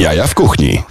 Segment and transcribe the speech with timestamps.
[0.00, 0.82] Jaja w kuchni.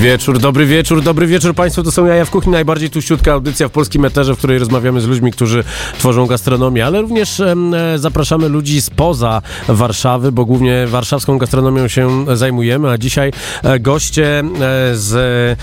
[0.00, 1.82] Wieczór, dobry wieczór, dobry wieczór Państwu.
[1.82, 5.06] To są Jaja w Kuchni, najbardziej tuściutka audycja w polskim eterze, w której rozmawiamy z
[5.06, 5.64] ludźmi, którzy
[5.98, 7.54] tworzą gastronomię, ale również e,
[7.96, 14.44] zapraszamy ludzi spoza Warszawy, bo głównie warszawską gastronomią się zajmujemy, a dzisiaj e, goście e,
[14.92, 15.58] z,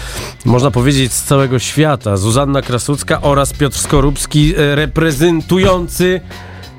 [0.45, 2.17] można powiedzieć, z całego świata.
[2.17, 6.21] Zuzanna Krasucka oraz Piotr Skorupski, reprezentujący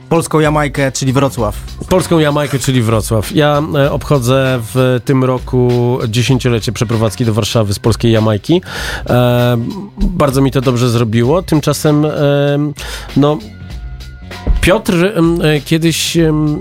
[0.09, 1.57] Polską Jamajkę, czyli Wrocław.
[1.89, 3.33] Polską Jamajkę, czyli Wrocław.
[3.35, 8.63] Ja e, obchodzę w tym roku dziesięciolecie przeprowadzki do Warszawy z polskiej Jamajki.
[9.07, 9.57] E,
[9.97, 11.43] bardzo mi to dobrze zrobiło.
[11.43, 12.11] Tymczasem, e,
[13.17, 13.39] no.
[14.61, 14.95] Piotr
[15.65, 16.59] kiedyś mm,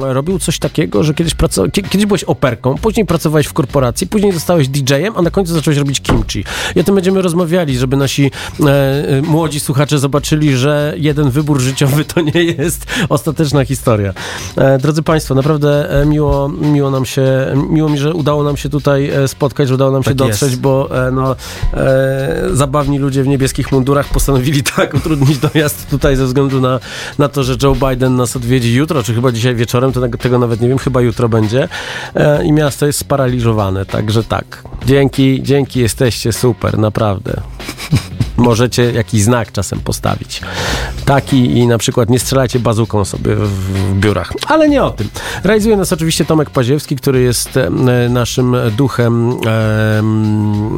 [0.00, 4.68] robił coś takiego, że kiedyś, pracował, kiedyś byłeś operką, później pracowałeś w korporacji, później zostałeś
[4.68, 6.44] DJ-em, a na końcu zacząłeś robić kimchi.
[6.76, 8.68] I o tym będziemy rozmawiali, żeby nasi e,
[9.08, 14.12] e, młodzi słuchacze zobaczyli, że jeden wybór życiowy to nie jest ostateczna historia.
[14.56, 17.22] E, drodzy Państwo, naprawdę e, miło, miło nam się,
[17.70, 20.60] miło mi, że udało nam się tutaj spotkać, że udało nam się Tak dotrzeć, jest.
[20.60, 21.36] bo e, no,
[22.52, 26.80] zabawni ludzie w niebieskich mundurach postanowili tak utrudnić dojazd tutaj ze względu na,
[27.18, 30.60] na to, że Joe Biden nas odwiedzi jutro, czy chyba dzisiaj wieczorem, to tego- nawet
[30.60, 31.68] nie wiem, chyba jutro będzie
[32.14, 34.62] e, i miasto jest sparaliżowane, także tak.
[34.86, 37.40] Dzięki, dzięki, jesteście super, naprawdę.
[38.38, 40.40] Możecie jakiś znak czasem postawić.
[41.04, 44.32] Taki i na przykład nie strzelajcie bazuką sobie w, biurach.
[44.46, 45.08] Ale nie o tym.
[45.44, 47.58] Realizuje nas oczywiście Tomek Paziewski, który jest
[48.10, 49.30] naszym duchem,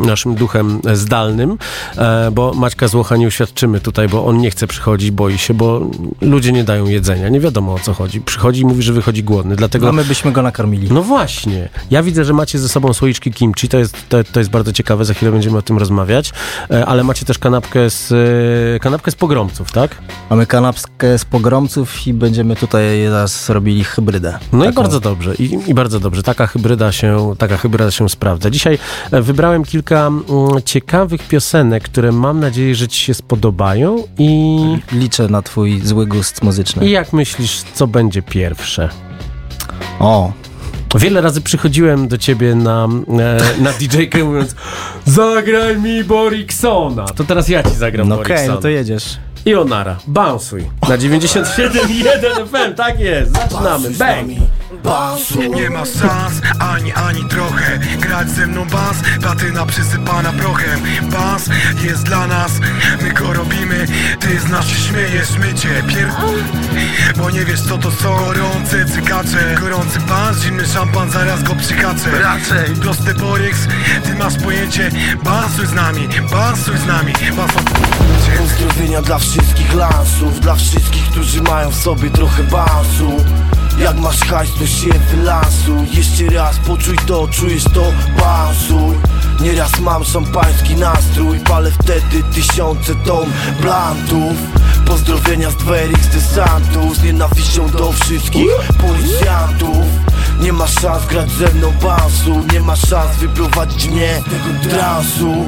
[0.06, 1.58] naszym duchem zdalnym,
[1.96, 5.80] e, bo Maćka Złocha nie uświadczymy tutaj, bo on nie chce przychodzić, boi się, bo
[6.20, 7.28] ludzie nie dają jedzenia.
[7.28, 8.20] Nie wiadomo o co chodzi.
[8.20, 9.56] Przychodzi i mówi, że wychodzi głodny.
[9.56, 10.88] Dlatego A my byśmy go nakarmili.
[10.90, 11.68] no właśnie.
[11.90, 13.68] Ja widzę, że macie ze sobą słoiczki kimchi.
[13.68, 15.04] To jest, to, to jest bardzo ciekawe.
[15.04, 16.32] Za chwilę będziemy o tym rozmawiać.
[16.70, 18.12] E, Ale macie też kanapkę z,
[18.76, 19.98] e, kanapkę z pogromców, tak?
[20.30, 24.38] Mamy kanapkę z pogromców i będziemy tutaj zaraz robili hybrydę.
[24.52, 24.82] No i Taką.
[24.82, 25.34] bardzo dobrze.
[25.34, 26.22] I, I bardzo dobrze.
[26.22, 28.50] Taka hybryda się, taka hybryda się sprawdza.
[28.50, 28.78] Dzisiaj
[29.12, 30.22] e, wybrałem kilka mm,
[30.64, 34.04] ciekawych piosenek, które mam nadzieję, że ci się spodobają.
[34.18, 34.58] I,
[34.92, 36.86] Liczę na twój zły gust muzyczny.
[36.86, 38.88] i jak myślisz, co będzie pierwsze?
[40.00, 40.32] O,
[40.94, 42.88] Wiele razy przychodziłem do ciebie na,
[43.58, 44.54] e, na DJ-kę mówiąc
[45.06, 47.04] Zagraj mi Boriksona.
[47.04, 48.54] To teraz ja ci zagram no okej, Boriksona.
[48.54, 49.18] no to jedziesz.
[49.46, 50.70] I Onara, bounsuj.
[50.88, 53.32] Na 97.1 FM, tak jest.
[53.32, 53.90] Zaczynamy.
[53.90, 54.28] Bang!
[55.54, 60.80] Nie ma szans, ani, ani trochę Grać ze mną bas, platyna przysypana prochem.
[61.10, 61.42] Bas
[61.82, 62.52] jest dla nas,
[63.02, 63.86] my go robimy.
[64.20, 66.08] Ty z nas się śmiejesz, my cię pier...
[67.16, 69.56] Bo nie wiesz co to są gorące cykacze.
[69.60, 72.20] Gorący bas, zimny szampan, zaraz go przykaczę.
[72.20, 72.76] Raczej.
[72.76, 73.58] Prosty Boryx,
[74.04, 74.90] ty masz pojęcie.
[75.24, 77.12] Bansuj z nami, bansuj z nami.
[77.36, 77.62] Bansuj
[78.38, 83.24] Pozdrowienia dla wszystkich lansów Dla wszystkich, którzy mają w sobie trochę basu
[83.80, 85.88] Jak masz hajs, to się wylansuj.
[85.92, 88.96] Jeszcze raz poczuj to, czujesz to, bansuj.
[89.40, 93.30] Nieraz mam szampański nastrój Palę wtedy tysiące ton
[93.60, 94.36] blantów.
[94.86, 100.09] Pozdrowienia z Dwerix de Santos Z nienawiścią do wszystkich policjantów
[100.40, 102.44] nie ma szans grać ze mną bansu.
[102.52, 105.44] Nie ma szans wyprowadzić mnie z tego transu.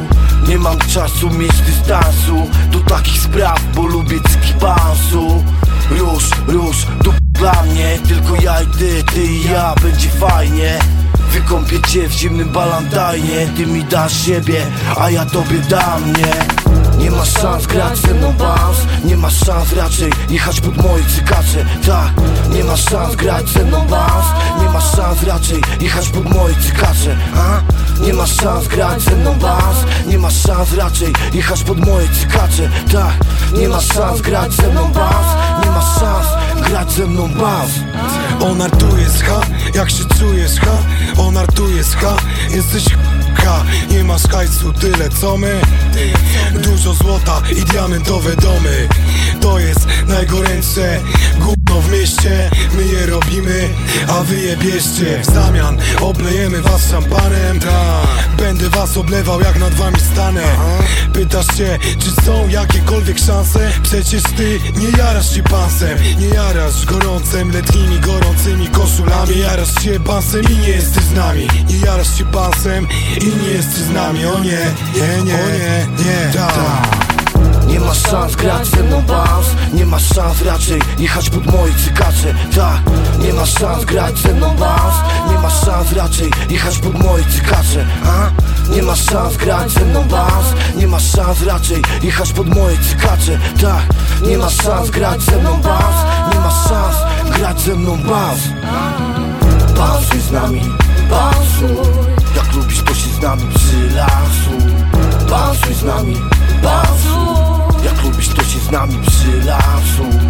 [0.49, 5.45] Nie mam czasu mieć dystansu Do takich spraw, bo lubię cyki bansu.
[5.91, 7.99] Róż, róż, tu dla mnie.
[8.09, 10.79] Tylko ja i ty, ty i ja, będzie fajnie.
[11.31, 14.67] Wykąpię cię w zimnym balantajnie Ty mi dasz siebie,
[15.01, 16.33] a ja tobie dam mnie
[16.99, 21.65] nie ma szans grać ze mną bans Nie ma szans raczej jechać pod moje cykacze.
[21.87, 22.13] Tak,
[22.55, 24.27] nie ma szans grać ze mną bans
[24.61, 27.61] Nie ma szans raczej jechać pod moje cykacze a?
[28.07, 29.77] Nie ma szans grać ze mną bans
[30.07, 32.71] Nie ma szans raczej jechać pod moje cykacze.
[32.93, 33.15] Tak,
[33.61, 35.27] nie ma szans grać ze mną bans
[35.65, 36.27] Nie ma szans
[36.69, 37.71] grać ze mną bans
[38.41, 39.41] On artuje z ha,
[39.75, 40.77] jak się czujesz ha
[41.23, 42.17] On artuje z ha,
[42.51, 42.85] jesteś
[43.91, 45.61] Nie masz hajsu tyle co my.
[46.55, 48.89] Dużo złota i diamentowe domy.
[49.41, 51.01] To jest najgorętsze
[51.81, 52.50] w mieście.
[52.75, 53.69] My je robimy,
[54.09, 55.22] a wy je bierzcie.
[55.22, 57.61] W zamian oblejemy was szampanem
[58.37, 60.43] Będę was oblewał jak nad wami stanę.
[61.12, 63.70] Pytasz się, czy są jakiekolwiek szanse?
[63.82, 69.35] Przecież ty nie jarasz się pansem Nie jarasz gorącem, letnimi gorącymi koszulami.
[69.37, 71.49] Nie jarasz się pansem i nie jesteś z nami.
[71.69, 72.88] Nie jarasz się pansem
[73.20, 74.26] i nie jesteś z nami.
[74.26, 74.61] O nie,
[74.94, 77.12] nie, nie, o nie, nie, tak
[77.73, 82.35] nie ma szans grać ze mną bounce Nie ma szans raczej jechać pod moje cykacze
[82.55, 82.81] Tak,
[83.25, 84.99] nie ma szans grać ze mną bounce
[85.31, 88.31] Nie ma szans raczej jechać pod moje cykacze A?
[88.75, 93.39] Nie ma szans grać ze mną bounce Nie ma szans raczej jechać pod moje cykacze
[93.61, 93.83] Tak,
[94.29, 96.97] nie ma szans grać ze mną bounce Nie ma szans
[97.37, 98.49] grać ze mną bounce
[99.77, 100.61] Bounce z nami,
[101.11, 101.83] bounce
[102.37, 104.73] Jak lubisz to się z nami przylasuj
[105.29, 106.17] Bounce z nami,
[106.63, 107.31] bounce
[108.62, 110.20] z nami przylansuj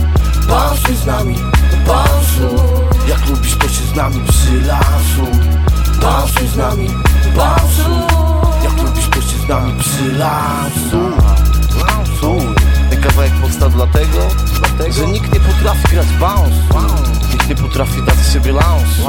[0.49, 1.37] Bounce z nami,
[1.87, 2.65] bounce
[3.09, 5.41] Jak lubisz to się z nami przylansuj
[6.01, 6.89] Bounce z nami,
[7.37, 8.07] bounce
[8.65, 11.13] Jak lubisz to się z nami przylansuj
[12.91, 14.19] Ten kawałek powstał dlatego,
[14.59, 16.57] dlatego Że nikt nie potrafi grać bounce.
[17.33, 19.03] Nikt nie potrafi dać sobie lance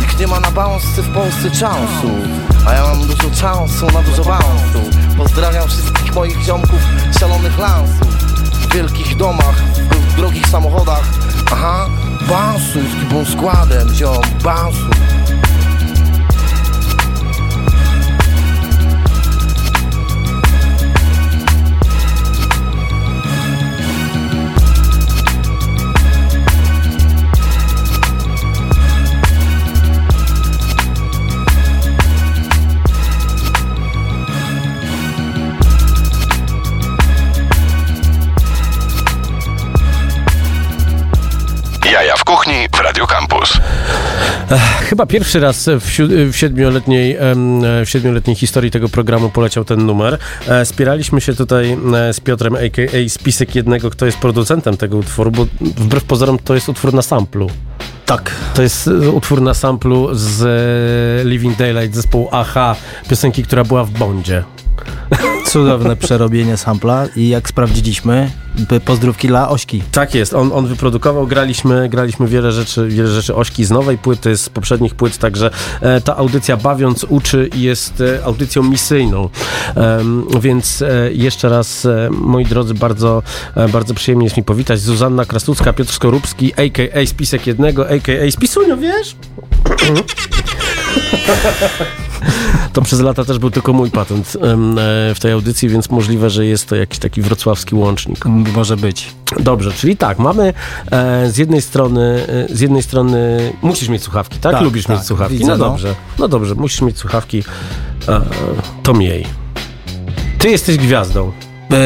[0.00, 2.10] Nikt nie ma na bounce w Polsce chansu
[2.66, 5.16] A ja mam dużo chansu na dużo bounce'u.
[5.16, 6.80] Pozdrawiam wszystkich moich ziomków
[7.20, 8.29] szalonych lansów
[8.70, 9.62] W wielkich domach,
[10.08, 11.04] w drogich samochodach.
[11.52, 11.88] Aha,
[12.28, 15.19] bounce'uj z kibą składem, ziom, bounce'uj
[43.00, 43.52] Radio Campus.
[44.80, 47.16] Chyba pierwszy raz w, siu- w, siedmioletniej,
[47.84, 50.18] w siedmioletniej historii tego programu poleciał ten numer.
[50.48, 53.08] E, Spieraliśmy się tutaj e, z Piotrem, a.k.a.
[53.08, 57.50] spisek jednego, kto jest producentem tego utworu, bo wbrew pozorom to jest utwór na samplu.
[58.06, 58.30] Tak.
[58.54, 60.46] To jest e, utwór na samplu z
[61.26, 62.76] Living Daylight zespołu AHA,
[63.10, 64.44] piosenki, która była w Bondzie.
[65.46, 68.30] Cudowne przerobienie sampla i jak sprawdziliśmy,
[68.84, 69.82] pozdrówki dla Ośki.
[69.92, 74.36] Tak jest, on, on wyprodukował, graliśmy, graliśmy wiele rzeczy, wiele rzeczy Ośki z nowej płyty,
[74.36, 75.50] z poprzednich płyt, także
[75.80, 79.28] e, ta audycja Bawiąc uczy i jest e, audycją misyjną.
[79.74, 83.22] Em, więc e, jeszcze raz, e, moi drodzy, bardzo,
[83.56, 84.80] e, bardzo przyjemnie jest mi powitać.
[84.80, 87.06] Zuzanna Krasucka, Piotr Skorupski, a.k.a.
[87.06, 88.30] Spisek Jednego, a.k.a.
[88.30, 89.16] Spisunio, wiesz?
[92.72, 94.40] To przez lata też był tylko mój patent e,
[95.14, 98.24] w tej audycji, więc możliwe, że jest to jakiś taki wrocławski łącznik.
[98.26, 99.14] Może być.
[99.40, 100.52] Dobrze, czyli tak, mamy
[100.90, 104.52] e, z jednej strony, e, z jednej strony musisz mieć słuchawki, tak?
[104.52, 105.38] Tak, Lubisz tak, mieć słuchawki.
[105.38, 105.64] widzę, no no.
[105.64, 107.44] dobrze, no dobrze, musisz mieć słuchawki,
[108.82, 109.26] to miej.
[110.38, 111.32] Ty jesteś gwiazdą.
[111.72, 111.76] E,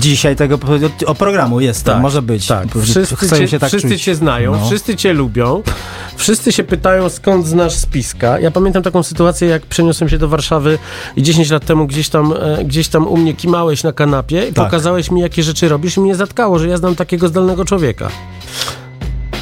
[0.00, 0.58] dzisiaj tego
[1.06, 2.46] o programu jest, Tak, może być.
[2.46, 4.02] Tak, wszyscy, cię, się tak wszyscy czuć.
[4.02, 4.66] cię znają, No.
[4.66, 5.62] wszyscy cię lubią,
[6.16, 8.40] wszyscy się pytają skąd znasz spiska.
[8.40, 10.78] Ja pamiętam taką sytuację, jak przeniosłem się do Warszawy
[11.16, 14.52] i 10 lat temu gdzieś tam, e, gdzieś tam u mnie kimałeś na kanapie i
[14.52, 14.64] Tak.
[14.64, 18.08] pokazałeś mi, jakie rzeczy robisz i mnie zatkało, że ja znam takiego zdolnego człowieka.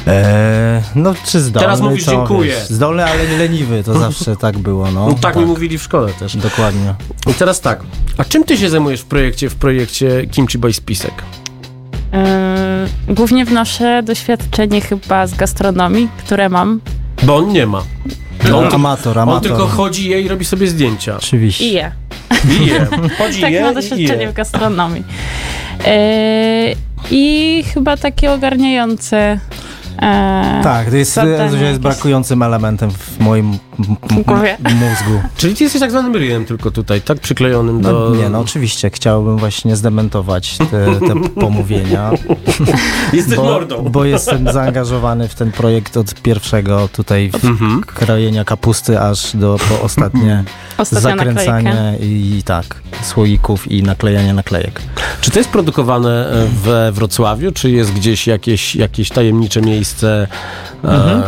[0.07, 2.51] E, no czy zdolny, Teraz mówisz to, dziękuję.
[2.51, 5.07] Wiesz, zdolny, ale nie leniwy, to zawsze tak było, no.
[5.07, 6.37] No, tak, mi mówili w szkole też.
[6.37, 6.93] Dokładnie.
[7.27, 7.79] I teraz tak,
[8.17, 11.13] a czym ty się zajmujesz w projekcie, w projekcie Kimchi Boy Spisek?
[13.07, 16.81] Yy, głównie wnoszę doświadczenie chyba z gastronomii, które mam
[17.23, 17.83] Bo on nie ma.
[18.49, 19.41] No, On, ty- amator, on amator.
[19.51, 21.17] tylko chodzi je i robi sobie zdjęcia.
[21.17, 21.65] Oczywiście.
[21.65, 21.91] i je.
[22.59, 22.87] I je.
[23.17, 24.29] Chodzi Tak, je mam i doświadczenie je.
[24.31, 25.03] w gastronomii.
[25.85, 26.75] Yy,
[27.11, 29.39] I chyba takie ogarniające.
[30.01, 31.19] E, Tak, to jest,
[31.61, 33.57] jest brakującym elementem w moim
[34.25, 34.57] głowie.
[34.63, 35.21] mózgu.
[35.37, 38.15] Czyli ty jesteś tak zwanym ryjem tylko tutaj, tak przyklejonym No, do...
[38.15, 40.65] Nie, no oczywiście, chciałbym właśnie zdementować te,
[41.07, 42.11] te pomówienia,
[43.13, 43.83] Jesteś bo, mordą.
[43.89, 47.81] bo jestem zaangażowany w ten projekt od pierwszego tutaj w Mhm.
[47.83, 50.43] krojenia kapusty, aż do po ostatnie
[50.77, 52.65] Ostatnia zakręcanie i, tak,
[53.01, 54.81] słoików i naklejanie naklejek.
[55.21, 60.27] Czy to jest produkowane e, we Wrocławiu, czy jest gdzieś jakieś, jakieś tajemnicze miejsce?
[60.83, 61.21] Mhm.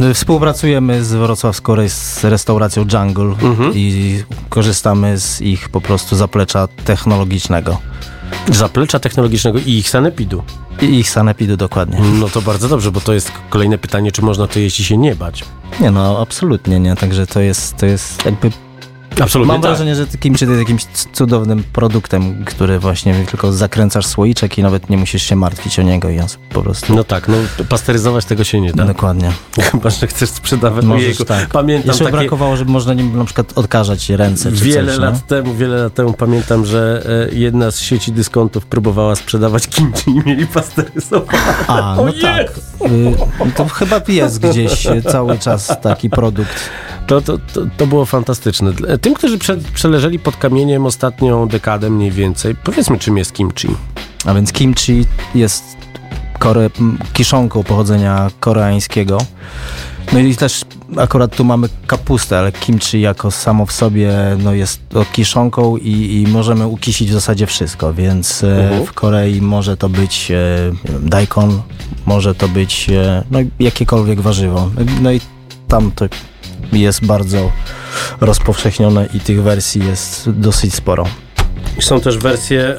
[0.00, 3.72] E, Współpracujemy z wrocławską res- restauracją Jungle Mhm.
[3.74, 7.78] i korzystamy z ich po prostu zaplecza technologicznego
[8.52, 10.42] zaplecza technologicznego i ich sanepidu.
[10.82, 11.98] i ich sanepidu dokładnie.
[12.20, 14.96] No to bardzo dobrze, bo to jest kolejne pytanie, czy można to jeść i się
[14.96, 15.44] nie bać.
[15.80, 18.50] Nie no, absolutnie nie, także to jest, to jest jakby
[19.20, 19.70] Absolutnie Mam tak.
[19.70, 24.96] wrażenie, że kimchi jest jakimś cudownym produktem, który właśnie tylko zakręcasz słoiczek i nawet nie
[24.96, 26.94] musisz się martwić o niego i on po prostu...
[26.94, 27.34] No tak, no
[27.68, 28.84] pasteryzować tego się nie da.
[28.84, 29.32] Dokładnie.
[29.70, 30.84] Chyba, że chcesz sprzedawać.
[30.84, 31.48] Możesz Ojejku, tak.
[31.48, 32.16] Pamiętam Jeszcze takie...
[32.16, 35.20] brakowało, żeby można nim na przykład odkażać ręce czy Wiele coś, lat no.
[35.36, 40.22] temu, wiele lat temu pamiętam, że e, jedna z sieci dyskontów próbowała sprzedawać kimchi i
[40.26, 41.36] mieli pasteryzować.
[41.66, 42.22] A, no Ojej!
[42.22, 42.46] tak.
[43.46, 46.70] Y, To chyba jest gdzieś y, cały czas taki produkt.
[47.10, 48.72] To, to, to, to było fantastyczne.
[48.72, 53.68] Dla- Tym, którzy prze, przeleżeli pod kamieniem ostatnią dekadę mniej więcej, powiedzmy czym jest kimchi.
[54.26, 55.64] A więc kimchi jest
[56.38, 56.70] kore,
[57.12, 59.18] kiszonką pochodzenia koreańskiego.
[60.12, 60.64] No i też
[60.96, 64.12] akurat tu mamy kapustę, ale kimchi jako samo w sobie
[64.42, 64.80] no jest
[65.12, 68.86] kiszonką i, i możemy ukisić w zasadzie wszystko, więc e, Mhm.
[68.86, 70.36] w Korei może to być e,
[71.02, 71.62] daikon,
[72.06, 74.70] może to być e, no, jakiekolwiek warzywo.
[75.00, 75.20] No i
[75.68, 76.04] tam to
[76.72, 77.52] jest bardzo
[78.20, 81.04] rozpowszechnione i tych wersji jest dosyć sporo.
[81.80, 82.76] Są też wersje e,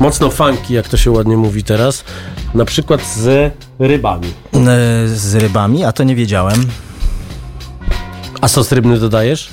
[0.00, 2.04] mocno funky, jak to się ładnie mówi teraz.
[2.54, 4.28] Na przykład z rybami.
[4.54, 6.66] E, Z rybami, a to nie wiedziałem.
[8.40, 9.48] A sos rybny dodajesz?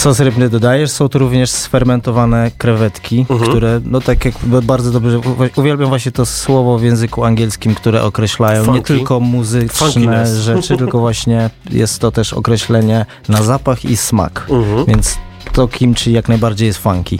[0.00, 3.50] Sos rybny dodajesz, są tu również sfermentowane krewetki, Mhm.
[3.50, 5.20] które, no tak jak bardzo dobrze,
[5.56, 8.82] uwielbiam właśnie to słowo w języku angielskim, które określają nie Funky.
[8.82, 14.46] tylko muzyczne rzeczy, tylko właśnie jest to też określenie na zapach i smak.
[14.50, 14.84] Mhm.
[14.84, 15.18] Więc
[15.52, 17.18] to kimchi jak najbardziej jest funky.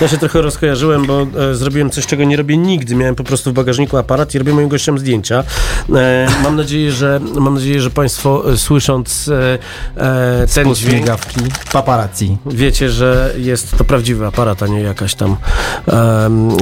[0.00, 2.94] Ja się trochę rozkojarzyłem, bo e, zrobiłem coś, czego nie robię nigdy.
[2.94, 5.44] Miałem po prostu w bagażniku aparat i robię moim gościom zdjęcia.
[5.94, 9.58] E, mam, nadzieję, że, mam nadzieję, że Państwo e, słysząc e,
[9.96, 11.40] e, ten dźwięk, migawki,
[11.72, 12.38] paparazzi.
[12.46, 15.36] wiecie, że jest to prawdziwy aparat, a nie jakaś tam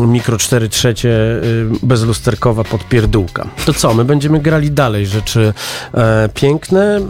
[0.01, 3.49] mikro 4 trzecie y, bezlusterkowa podpierdółka.
[3.67, 5.53] To co, my będziemy grali dalej rzeczy
[5.95, 7.01] e, piękne,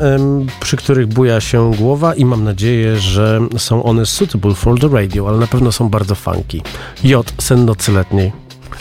[0.60, 5.28] przy których buja się głowa i mam nadzieję, że są one suitable for the radio,
[5.28, 6.62] ale na pewno są bardzo funky.
[7.04, 7.32] J.
[7.40, 8.32] Sen nocy letniej.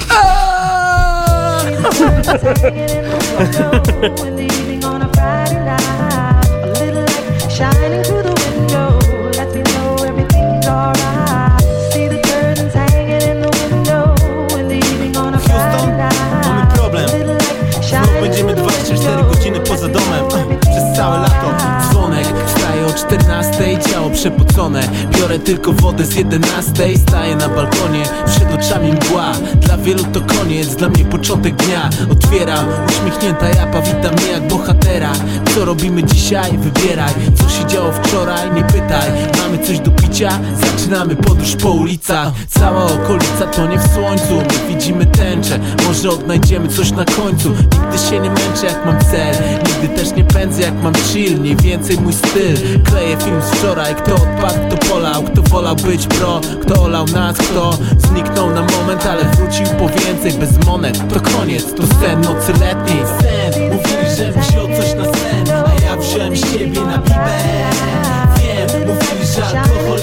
[23.07, 24.89] 14 Ciało przepocone.
[25.19, 30.75] Biorę tylko wodę z 11 Staję na balkonie, przed oczami mgła Dla wielu to koniec,
[30.75, 31.89] dla mnie początek dnia.
[32.11, 35.11] Otwieram, uśmiechnięta japa Wita mnie jak bohatera.
[35.55, 36.57] Co robimy dzisiaj?
[36.57, 37.13] Wybieraj.
[37.35, 38.51] Co się działo wczoraj?
[38.51, 39.11] Nie pytaj.
[39.37, 40.39] Mamy coś do picia?
[40.61, 42.31] Zaczynamy podróż po ulicach.
[42.49, 44.33] Cała okolica tonie w słońcu.
[44.35, 45.59] My widzimy tęczę.
[45.87, 47.49] Może odnajdziemy coś na końcu.
[47.49, 49.35] Nigdy się nie męczę jak mam cel.
[49.67, 51.39] Nigdy też nie pędzę jak mam chill.
[51.39, 52.57] Mniej więcej mój styl
[52.97, 53.95] Kleję film z wczoraj.
[53.95, 55.23] Kto odpadł, kto polał.
[55.23, 60.33] Kto wolał być pro Kto olał nas, kto zniknął na moment Ale wrócił po więcej.
[60.33, 65.55] Bez monet, to koniec To sen nocy letniej Sen, mówili, że wziął coś na sen
[65.65, 67.39] A ja wziąłem siebie na pipę.
[68.37, 69.99] Wiem, mówili, że alkohol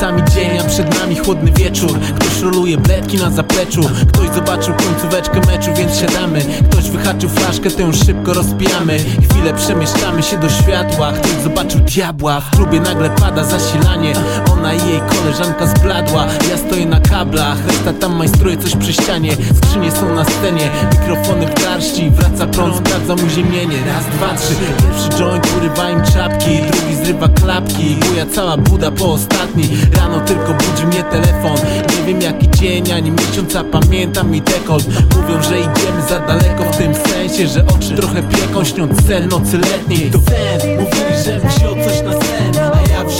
[0.00, 1.98] za plecami dzień, a przed nami chłodny wieczór.
[2.00, 3.80] Ktoś roluje bledki na zapleczu.
[4.12, 6.40] Ktoś zobaczył końcóweczkę meczu, więc siadamy.
[6.70, 8.98] Ktoś wyhaczył flaszkę, tę szybko rozpijamy.
[8.98, 11.12] Chwilę przemieszczamy się do światła.
[11.12, 14.14] Ktoś zobaczył diabła, w klubie nagle pada zasilanie
[14.60, 16.26] I jej koleżanka zbladła.
[16.50, 19.32] Ja stoję na kablach, reszta tam majstruje coś przy ścianie.
[19.56, 22.10] Skrzynie są na scenie, mikrofony w garści.
[22.10, 26.58] Wraca prąd, sprawdzam uziemienie Raz, dwa, trzy, pierwszy joint urywa im czapki.
[26.72, 29.68] Drugi zrywa klapki, buja cała buda po ostatni.
[29.96, 31.56] Rano tylko budzi mnie telefon.
[31.96, 34.86] Nie wiem jaki dzień, ani miesiąc, a pamiętam mi dekolt.
[35.16, 39.58] Mówią, że idziemy za daleko w tym sensie Że oczy trochę pieką, śniąc sen nocy
[39.58, 40.10] letniej.
[40.10, 42.29] To sen, mówili, że wziął coś na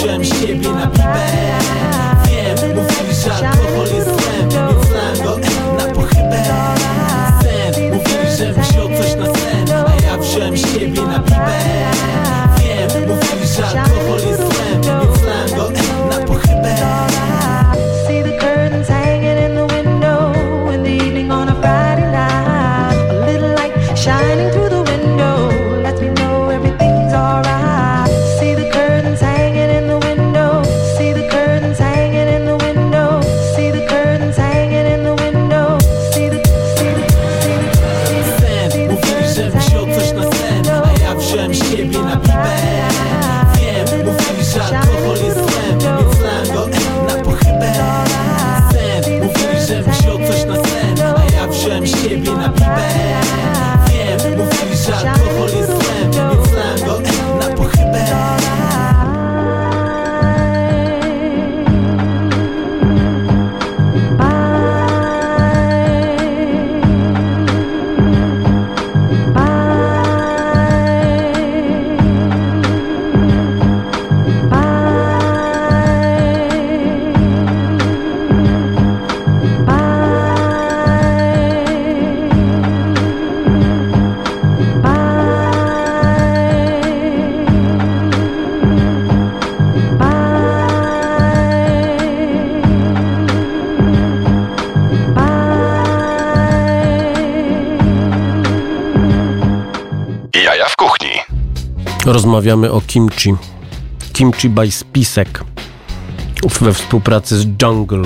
[0.01, 1.27] Wziąłem siebie na pipę.
[2.25, 5.37] Wiem, mówili, że alkohol jest złem Więc lałem go
[5.77, 6.43] na pochybę.
[7.41, 10.90] Sen, mówili, że wziął coś na sen A ja wziąłem siebie
[102.11, 103.33] Rozmawiamy o kimchi.
[104.13, 105.43] Kimchi by Spisek
[106.61, 108.01] we współpracy z Jungle.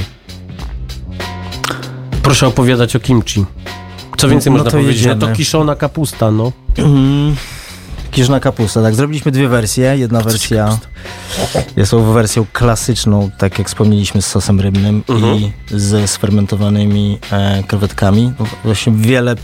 [2.24, 3.46] Proszę opowiadać o kimchi.
[4.18, 5.06] Co więcej No można to powiedzieć?
[5.06, 5.36] No to jedziemy.
[5.36, 6.52] kiszona kapusta, no.
[6.78, 7.36] Mm,
[8.12, 8.96] Kiszna kapusta, tak.
[8.96, 9.98] Zrobiliśmy dwie wersje.
[9.98, 11.60] Jedna wersja kapusta?
[11.76, 15.36] jest wersją klasyczną, tak jak wspomnieliśmy, z sosem rybnym Mhm.
[15.38, 18.34] i ze sfermentowanymi e, krewetkami.
[18.64, 19.36] Właśnie wiele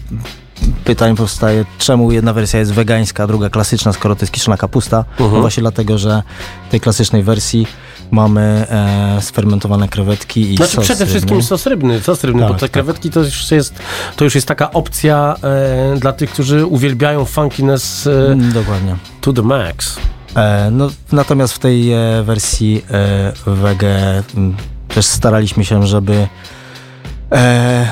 [0.85, 4.97] pytań powstaje, czemu jedna wersja jest wegańska, a druga klasyczna, skoro to jest kiszona kapusta.
[5.11, 5.31] Mhm.
[5.33, 6.23] No właśnie dlatego, że
[6.67, 7.67] w tej klasycznej wersji
[8.11, 11.47] mamy e, sfermentowane krewetki i Znaczy sos przede wszystkim rybny.
[11.47, 12.71] sos rybny, sos rybny, Tak, bo te tak.
[12.71, 13.73] krewetki to już jest,
[14.15, 18.95] to już jest taka opcja e, dla tych, którzy uwielbiają funkiness e, Mm, Dokładnie.
[19.21, 19.97] to the max.
[20.35, 24.55] E, no, natomiast w tej e, wersji e, wege m,
[24.87, 26.27] też staraliśmy się, żeby
[27.31, 27.87] e,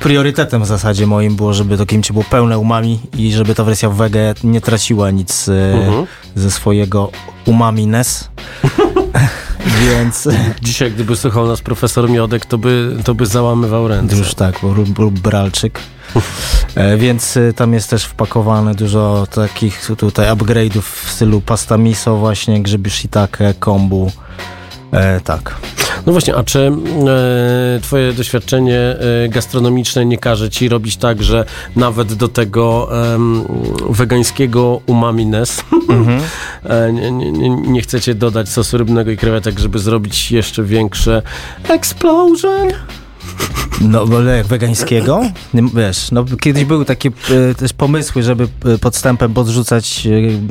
[0.00, 3.90] priorytetem w zasadzie moim było, żeby to kimchi było pełne umami i żeby ta wersja
[3.90, 6.06] wege nie traciła nic e, Mhm.
[6.34, 7.10] ze swojego
[7.46, 8.28] umami-ness.
[9.80, 10.28] Więc
[10.62, 14.16] Dzisiaj, gdyby słuchał nas profesor Miodek, to by, to by załamywał ręce.
[14.16, 15.80] już tak, lub, lub bralczyk.
[16.74, 22.16] E, więc e, tam jest też wpakowane dużo takich tutaj upgrade'ów w stylu pasta miso
[22.16, 24.12] właśnie, grzyby shiitake, kombu.
[24.92, 25.54] E, tak.
[26.06, 26.58] No właśnie, a czy
[27.76, 31.44] e, twoje doświadczenie e, gastronomiczne nie każe ci robić tak, że
[31.76, 33.44] nawet do tego em,
[33.90, 36.20] wegańskiego umamines Mhm.
[36.64, 41.22] e, nie, nie, nie- nie chcecie dodać sosu rybnego i krewetek, żeby zrobić jeszcze większe
[41.68, 42.68] explosion?
[43.80, 45.20] No, bo jak wegańskiego,
[45.74, 47.10] wiesz, no kiedyś były takie
[47.50, 50.10] e, też pomysły, żeby e, podstępem podrzucać e,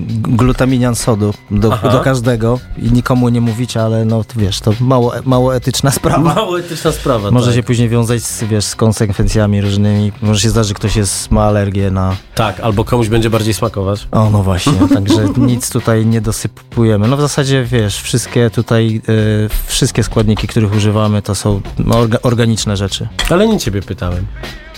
[0.09, 5.55] glutaminian sodu do, do każdego i nikomu nie mówić, ale no wiesz, to mało, mało
[5.55, 6.35] etyczna sprawa.
[6.35, 7.31] Mało etyczna sprawa.
[7.31, 7.55] Może tak.
[7.55, 10.11] się później wiązać z, wiesz, z konsekwencjami różnymi.
[10.21, 12.15] Może się zdarzyć, że ktoś jest, ma alergię na...
[12.35, 14.07] Tak, albo komuś będzie bardziej smakować.
[14.11, 17.07] O, no właśnie, także nic tutaj nie dosypujemy.
[17.07, 22.74] No w zasadzie, wiesz, wszystkie tutaj, e, wszystkie składniki, których używamy, to są orga, organiczne
[22.75, 23.07] rzeczy.
[23.29, 24.25] Ale nie ciebie pytałem.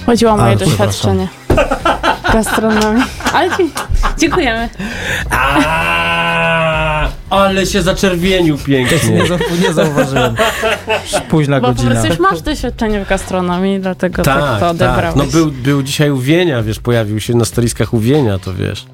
[0.05, 1.27] Chodziło o moje A, doświadczenie
[2.33, 3.03] gastronomii.
[3.33, 3.63] Ale dzie-
[4.17, 4.69] dziękujemy.
[5.31, 8.97] Aaaa, ale się zaczerwienił pięknie.
[9.11, 10.35] Nie, zau- nie zauważyłem.
[11.29, 11.91] Późna Bo po godzina.
[11.91, 14.69] prostu już masz doświadczenie w gastronomii, dlatego tak, Tak, to tak.
[14.71, 15.15] odebrałeś.
[15.15, 18.85] No był, był dzisiaj u Wienia, wiesz, pojawił się na storiskach u Wienia, to wiesz.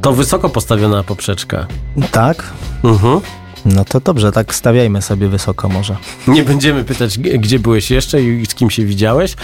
[0.00, 1.66] To wysoko postawiona poprzeczka.
[2.10, 2.44] Tak?
[2.84, 3.20] Mhm.
[3.64, 5.96] No to dobrze, tak stawiajmy sobie wysoko może.
[6.28, 9.34] Nie będziemy pytać, gdzie byłeś jeszcze i z kim się widziałeś.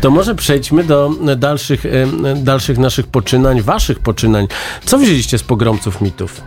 [0.00, 1.84] To może przejdźmy do dalszych,
[2.36, 4.46] dalszych naszych poczynań, waszych poczynań.
[4.84, 6.40] Co wzięliście z pogromców mitów?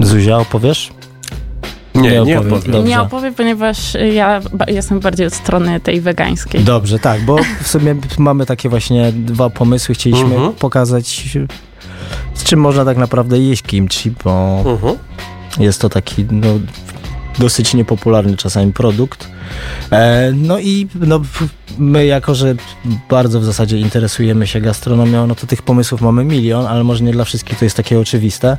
[0.00, 0.90] Zuzia, opowiesz?
[1.94, 2.60] Nie, Nie nie opowiem.
[2.72, 2.82] Dobrze.
[2.82, 3.76] Nie opowiem, ponieważ
[4.14, 6.60] ja jestem bardziej od strony tej wegańskiej.
[6.64, 9.94] Dobrze, tak, bo w sumie mamy takie właśnie dwa pomysły.
[9.94, 10.52] Chcieliśmy Mhm.
[10.52, 11.36] pokazać,
[12.34, 14.96] z czym można tak naprawdę jeść kimchi, bo Mhm.
[15.58, 16.48] Jest to taki no,
[17.38, 19.28] dosyć niepopularny czasami produkt.
[19.92, 21.20] E, no i no,
[21.78, 22.54] my jako, że
[23.10, 27.12] bardzo w zasadzie interesujemy się gastronomią, no to tych pomysłów mamy milion, ale może nie
[27.12, 28.56] dla wszystkich to jest takie oczywiste,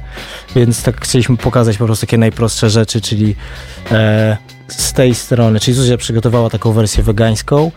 [0.55, 3.35] więc tak chcieliśmy pokazać po prostu takie najprostsze rzeczy, czyli
[3.91, 7.71] e, z tej strony, czyli Zuzia przygotowała taką wersję wegańską.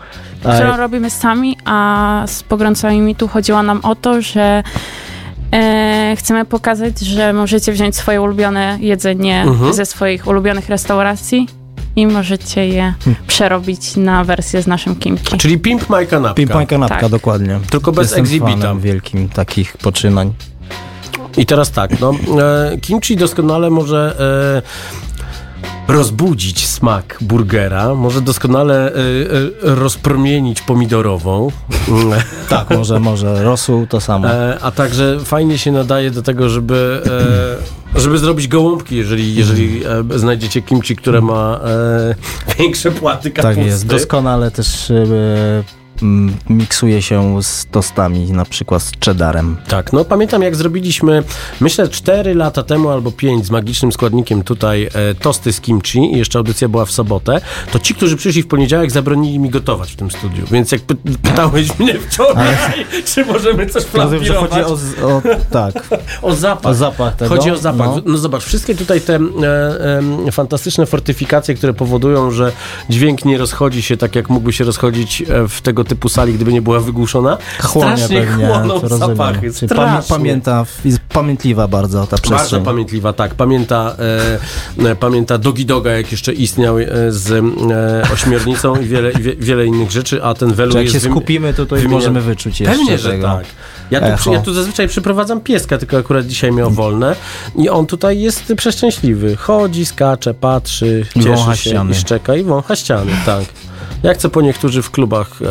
[0.45, 4.63] e, którą robimy sami, a z pogromcami mitu chodziło nam o to, że
[5.53, 9.73] e, chcemy pokazać, że możecie wziąć swoje ulubione jedzenie Mhm.
[9.73, 11.47] ze swoich ulubionych restauracji
[11.95, 13.23] i możecie je Hmm.
[13.27, 15.37] przerobić na wersję z naszym kimchi.
[15.37, 16.41] Czyli Pimp My Kanapka.
[16.41, 17.09] Ping-pong kanapka, Tak.
[17.11, 17.59] dokładnie.
[17.69, 18.75] Tylko bez Jestem exhibita.
[18.75, 20.33] wielkim takich poczynań.
[21.37, 22.11] I teraz tak, no,
[22.73, 24.15] e, kimchi doskonale może
[24.57, 25.04] e,
[25.87, 31.51] rozbudzić smak burgera, może doskonale e, e, rozpromienić pomidorową,
[32.49, 34.27] Tak, może, może rosół to samo.
[34.27, 37.01] e, a także fajnie się nadaje do tego, żeby,
[37.95, 41.59] e, żeby zrobić gołąbki, jeżeli, jeżeli e, znajdziecie kimchi, które ma
[42.59, 43.55] większe płaty kapusty.
[43.55, 44.91] Tak jest, doskonale też
[46.49, 49.57] miksuje się z tostami, na przykład z cheddarem.
[49.67, 51.23] Tak, no pamiętam jak zrobiliśmy,
[51.59, 56.17] myślę 4 lata temu albo 5 z magicznym składnikiem tutaj e, tosty z kimchi i
[56.17, 57.41] jeszcze audycja była w sobotę,
[57.71, 60.95] to ci, którzy przyszli w poniedziałek zabronili mi gotować w tym studiu, więc jak py
[61.21, 62.55] pytałeś mnie wczoraj,
[63.13, 63.83] czy możemy coś
[64.21, 64.73] że chodzi o,
[65.07, 65.73] o, tak,
[66.21, 66.71] o zapach.
[66.71, 67.35] o zapach tego.
[67.35, 67.87] Chodzi o zapach.
[67.87, 68.01] No.
[68.05, 68.17] No.
[68.17, 69.19] zobacz, wszystkie tutaj te e,
[70.27, 72.51] e, fantastyczne fortyfikacje, które powodują, że
[72.89, 76.53] dźwięk nie rozchodzi się tak, jak mógłby się rozchodzić e, w tego typu sali, gdyby
[76.53, 77.37] nie była wygłuszona.
[77.63, 79.17] Chłonie Strasznie pewnie, chłoną to rozumiem.
[79.17, 79.51] zapachy.
[79.75, 82.63] Pamię, pamięta, jest pamiętliwa bardzo ta Bardzo przestrzeń.
[82.63, 83.35] pamiętliwa, tak.
[83.35, 83.95] Pamięta,
[84.85, 89.35] e, e, pamięta Dogi Doga, jak jeszcze istniał e, z e, ośmiornicą i wiele, wie,
[89.35, 92.59] wiele innych rzeczy, a ten welu Czy jak jest się skupimy, to to możemy wyczuć
[92.59, 93.27] jeszcze Pewnie, że tego.
[93.27, 93.45] tak.
[93.91, 97.15] Ja tu, ja tu zazwyczaj przyprowadzam pieska, tylko akurat dzisiaj miał wolne
[97.55, 99.35] i on tutaj jest przeszczęśliwy.
[99.35, 103.43] Chodzi, skacze, patrzy, cieszy się i szczeka i wącha ściany, tak.
[104.05, 105.45] Jak co po niektórzy w klubach e,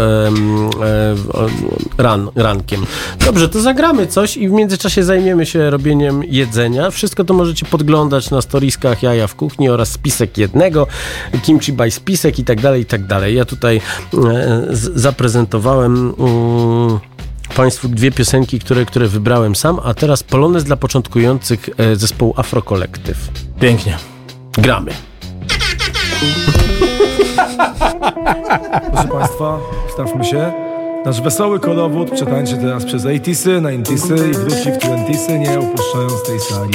[1.99, 2.87] ran, rankiem.
[3.25, 6.91] Dobrze, to zagramy coś i w międzyczasie zajmiemy się robieniem jedzenia.
[6.91, 10.87] Wszystko to możecie podglądać na storiskach Jaja w kuchni oraz spisek jednego,
[11.43, 13.35] kimchi by spisek i tak dalej, i tak dalej.
[13.35, 13.81] Ja tutaj e,
[14.71, 16.15] z, zaprezentowałem
[17.57, 22.63] Państwu dwie piosenki, które, które wybrałem sam, a teraz polonez dla początkujących e, zespołu Afro
[22.63, 23.19] Collective.
[23.61, 23.99] Pięknie.
[24.59, 24.93] Gramy.
[28.93, 29.59] Proszę Państwa,
[29.95, 30.53] stawmy się.
[31.05, 36.41] Nasz wesoły kolowód przetańczy teraz przez 80sy, 90sy i wróci w 20sy, nie opuszczając tej
[36.41, 36.75] sali.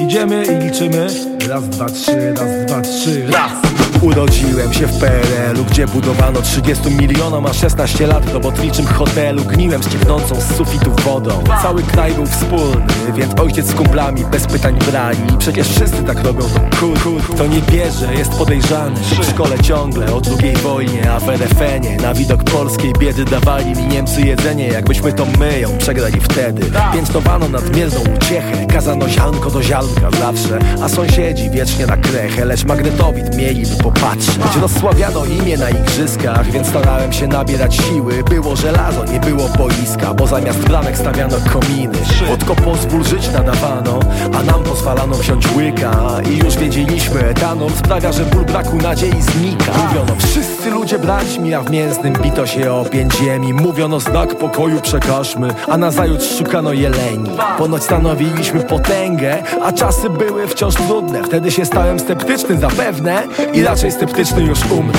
[0.00, 1.06] Idziemy i liczymy.
[1.48, 3.69] Raz, dwa, trzy, raz, dwa, trzy, raz.
[4.02, 9.44] Urodziłem się w PRL-u, gdzie budowano 30 milionom, a 16 lat w robotniczym hotelu.
[9.44, 11.44] Gniłem ścieknącą z sufitów wodą.
[11.62, 16.40] Cały kraj był wspólny, więc ojciec z kumplami bez pytań brali Przecież wszyscy tak robią,
[16.40, 17.38] to cool, cool, cool.
[17.38, 19.00] To nie bierze, jest podejrzany.
[19.00, 23.86] W szkole ciągle o drugiej wojnie, a w RFN-ie Na widok polskiej biedy dawali mi
[23.86, 26.62] Niemcy jedzenie Jakbyśmy to my ją przegrali wtedy.
[26.92, 33.36] Piętnowano nadmierną uciechę Kazano ziarnko do ziarnka zawsze A sąsiedzi wiecznie na krechę Lecz magnetowid
[33.36, 38.24] mieli by popatrzeć Rozsławiano imię na igrzyskach Więc starałem się nabierać siły.
[38.24, 41.98] Było żelazo, nie było boiska Bo zamiast bramek stawiano kominy.
[42.28, 44.00] Wodko pozwól żyć nadawano
[44.38, 45.92] A nam pozwalano wziąć łyka.
[46.30, 49.72] I już wiedzieliśmy etanol Sprawia, że ból braku nadziei znika.
[49.86, 53.52] Mówiono wszyscy ludzie braćmi A w mięsnym bito się o pięć ziemi.
[53.52, 57.30] Mówiono znak pokoju przekażmy A nazajutrz szukano jeleni.
[57.58, 61.24] Ponoć stanowiliśmy potęgę A czasy były wciąż trudne.
[61.24, 63.22] Wtedy się stałem sceptyczny zapewne
[63.54, 64.98] I raczej sceptyczny już umrę.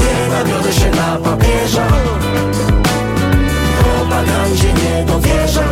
[0.00, 1.86] Nie nawiodę się na papieża
[3.78, 5.64] Propagandzie nie dowierzam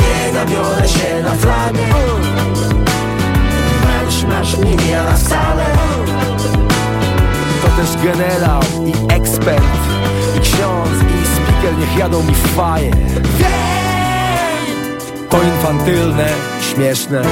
[0.00, 1.82] Nie nabiorę się na flagę.
[3.84, 5.64] Marsz, marsz nie jara wcale.
[7.62, 9.64] To też generał i ekspert.
[10.36, 12.90] I ksiądz i speaker niech jadą mi w faję
[15.34, 16.26] to infantylne,
[16.74, 17.22] śmieszne.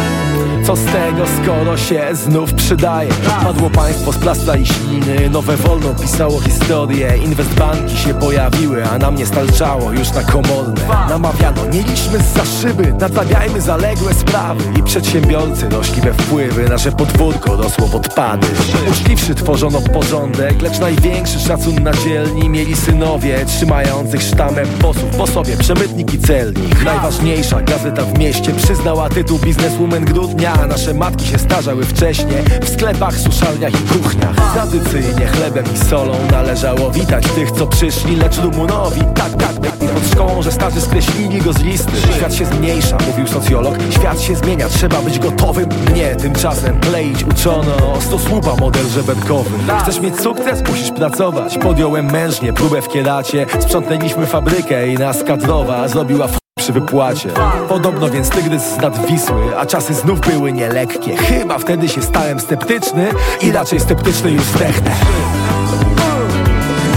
[0.67, 3.11] Co z tego, skoro się znów przydaje?
[3.45, 5.31] Padło państwo z plasta i śliny.
[5.31, 7.17] Nowe wolno pisało historię.
[7.25, 10.81] Inwestbanki się pojawiły A nam nie starczało już na komorne.
[11.09, 14.65] Namawiano, nie liczmy za szyby Nadzawiajmy zaległe sprawy.
[14.79, 18.47] I przedsiębiorcy rośli we wpływy Nasze podwórko rosło w odpady
[18.91, 25.17] Uczciwszy tworzono porządek Lecz największy szacun na dzielni Mieli synowie trzymających sztamę posłów.
[25.17, 26.85] Po sobie przemytnik i celnik.
[26.85, 33.18] Najważniejsza gazeta w mieście Przyznała tytuł bizneswoman grudnia nasze matki się starzały wcześniej W sklepach,
[33.18, 34.52] suszalniach i kuchniach.
[34.52, 40.09] Tradycyjnie chlebem i solą Należało witać tych, co przyszli Lecz Rumunowi, tak, tak, tak Pod
[40.12, 41.92] szkołą, że starzy skreślili go z listy.
[42.16, 43.74] Świat się zmniejsza, mówił socjolog.
[43.90, 45.68] Świat się zmienia, trzeba być gotowym.
[45.90, 49.50] Mnie tymczasem kleić uczono Sto słupa model żeberkowy
[49.83, 50.62] Chcesz mieć sukces?
[50.68, 51.59] Musisz pracować.
[51.59, 56.28] Podjąłem mężnie próbę w kieracie Sprzątnęliśmy fabrykę i nas kadrowa Zrobiła
[56.62, 57.29] przy wypłacie.
[57.68, 61.16] Podobno więc tygrys z nad Wisły A czasy znów były nielekkie.
[61.16, 64.90] Chyba wtedy się stałem sceptyczny I raczej sceptyczny już zdechnę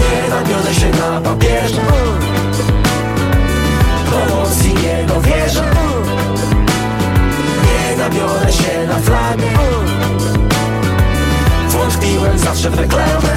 [0.00, 1.80] Nie nawiodę się na papierze
[4.10, 5.64] Promocji nie dowierzam
[7.64, 9.46] Nie nabiorę się na flagę.
[11.68, 13.36] Wątpiłem zawsze w reklamę.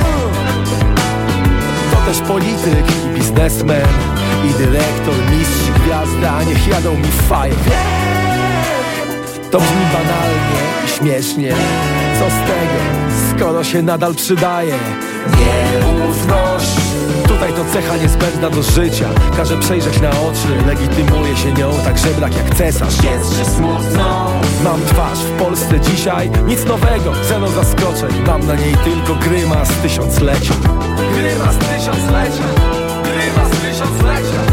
[1.92, 4.09] To też polityk i biznesmen
[4.46, 7.54] I dyrektor, mistrz, gwiazda Niech jadą mi w faję
[9.52, 11.54] To brzmi banalnie i śmiesznie.
[12.20, 12.80] Co z tego,
[13.32, 14.74] skoro się nadal przydaje?
[15.26, 16.80] Nieufność.
[17.28, 19.10] Tutaj to cecha niezbędna do życia.
[19.38, 23.04] Każe przejrzeć na oczy Legitymuje się nią tak żebrak jak cesarz.
[23.04, 24.32] Jest, że smutno.
[24.64, 26.30] Mam twarz w Polsce dzisiaj.
[26.48, 28.24] Nic nowego, zero zaskoczeń.
[28.28, 30.54] Mam na niej tylko grymas tysiąclecia
[31.16, 32.79] Grymas tysiąclecia
[33.80, 34.49] Grymas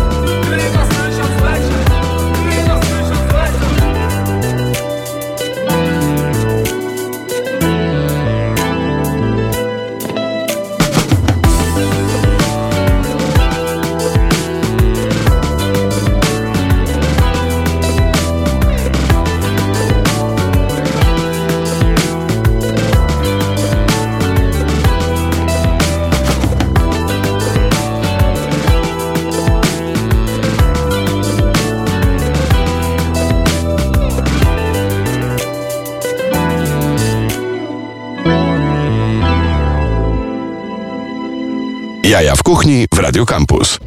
[42.09, 43.79] Jaja w kuchni w Radio Campus.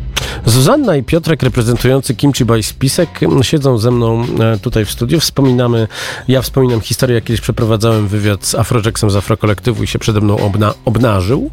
[0.45, 5.19] Zuzanna i Piotrek reprezentujący Kimchi by Spisek siedzą ze mną e, tutaj w studiu.
[5.19, 5.87] Wspominamy,
[6.27, 10.37] ja wspominam historię, jak kiedyś przeprowadzałem wywiad z Afrojacksem z Afrokolektywu i się przede mną
[10.37, 11.49] obna, obnażył.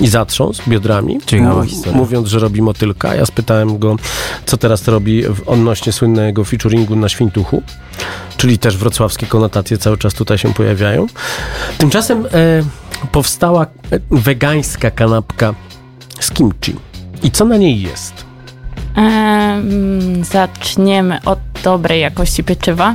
[0.00, 1.98] I zatrząsł biodrami, Ciekawa m- historia.
[1.98, 3.14] mówiąc, że robi motylka.
[3.14, 3.96] Ja spytałem go,
[4.46, 7.62] co teraz robi w odnośnie słynnego featuringu na Świntuchu,
[8.36, 11.06] czyli też wrocławskie konotacje cały czas tutaj się pojawiają.
[11.78, 12.28] Tymczasem e,
[13.12, 13.68] powstała e,
[14.10, 15.54] wegańska kanapka
[16.20, 16.74] z kimchi.
[17.22, 18.24] I co na niej jest?
[18.96, 22.94] Em, zaczniemy od dobrej jakości pieczywa,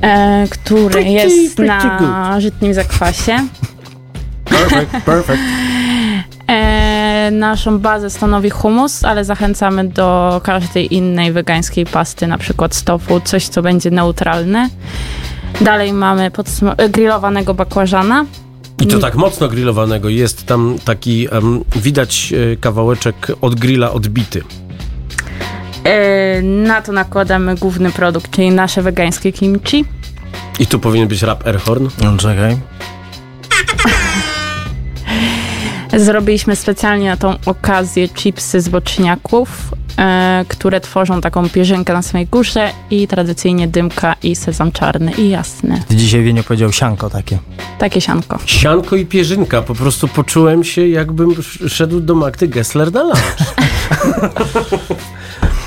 [0.00, 3.36] e, które Pretty, jest pretty na żytnim zakwasie.
[4.44, 5.42] Perfect, perfect.
[6.48, 12.84] E, naszą bazę stanowi humus, ale zachęcamy do każdej innej wegańskiej pasty, na przykład z
[12.84, 14.68] tofu, coś co będzie neutralne.
[15.60, 16.30] Dalej mamy
[16.90, 18.24] grillowanego bakłażana.
[18.80, 20.08] I to tak mocno grillowanego.
[20.08, 24.42] Jest tam taki, em, widać e, kawałeczek od grilla odbity.
[25.84, 29.84] E, na to nakładamy główny produkt, czyli nasze wegańskie kimchi.
[30.58, 31.88] I tu powinien być rap Erhorn.
[32.02, 32.58] No, czekaj.
[35.96, 39.48] Zrobiliśmy specjalnie na tą okazję chipsy z boczniaków,
[40.48, 45.82] które tworzą taką pierzynkę na samej górze i tradycyjnie dymka i sezam czarny i jasny.
[45.88, 47.38] Ty dzisiaj Wienio powiedział sianko takie.
[47.78, 48.38] Takie sianko.
[48.46, 49.62] Sianko i pierzynka.
[49.62, 53.36] Po prostu poczułem się, jakbym sz- szedł do Magdy Gessler na lunch.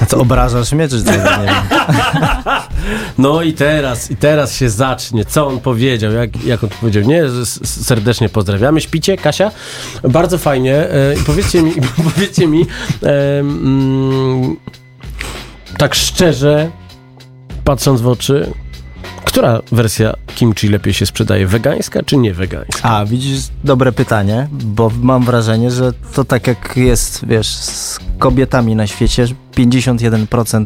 [0.01, 1.12] A co, obrażasz mnie, czy co?
[1.12, 1.27] Nie wiem.
[3.17, 5.25] No i teraz, i teraz się zacznie.
[5.25, 6.12] Co on powiedział?
[6.12, 7.03] Jak, jak on to powiedział?
[7.03, 7.23] Nie,
[7.63, 8.81] serdecznie pozdrawiamy.
[8.81, 9.51] Śpicie, Kasia?
[10.03, 10.75] Bardzo fajnie.
[10.75, 11.71] E, I powiedzcie mi,
[12.13, 12.65] powiedzcie mi
[13.03, 14.55] e, mm,
[15.77, 16.71] tak szczerze,
[17.63, 18.53] patrząc w oczy,
[19.25, 21.47] która wersja kimchi lepiej się sprzedaje?
[21.47, 22.89] Wegańska czy nie wegańska?
[22.89, 28.75] A, widzisz, dobre pytanie, bo mam wrażenie, że to tak jak jest, wiesz, z kobietami
[28.75, 30.65] na świecie, że 51%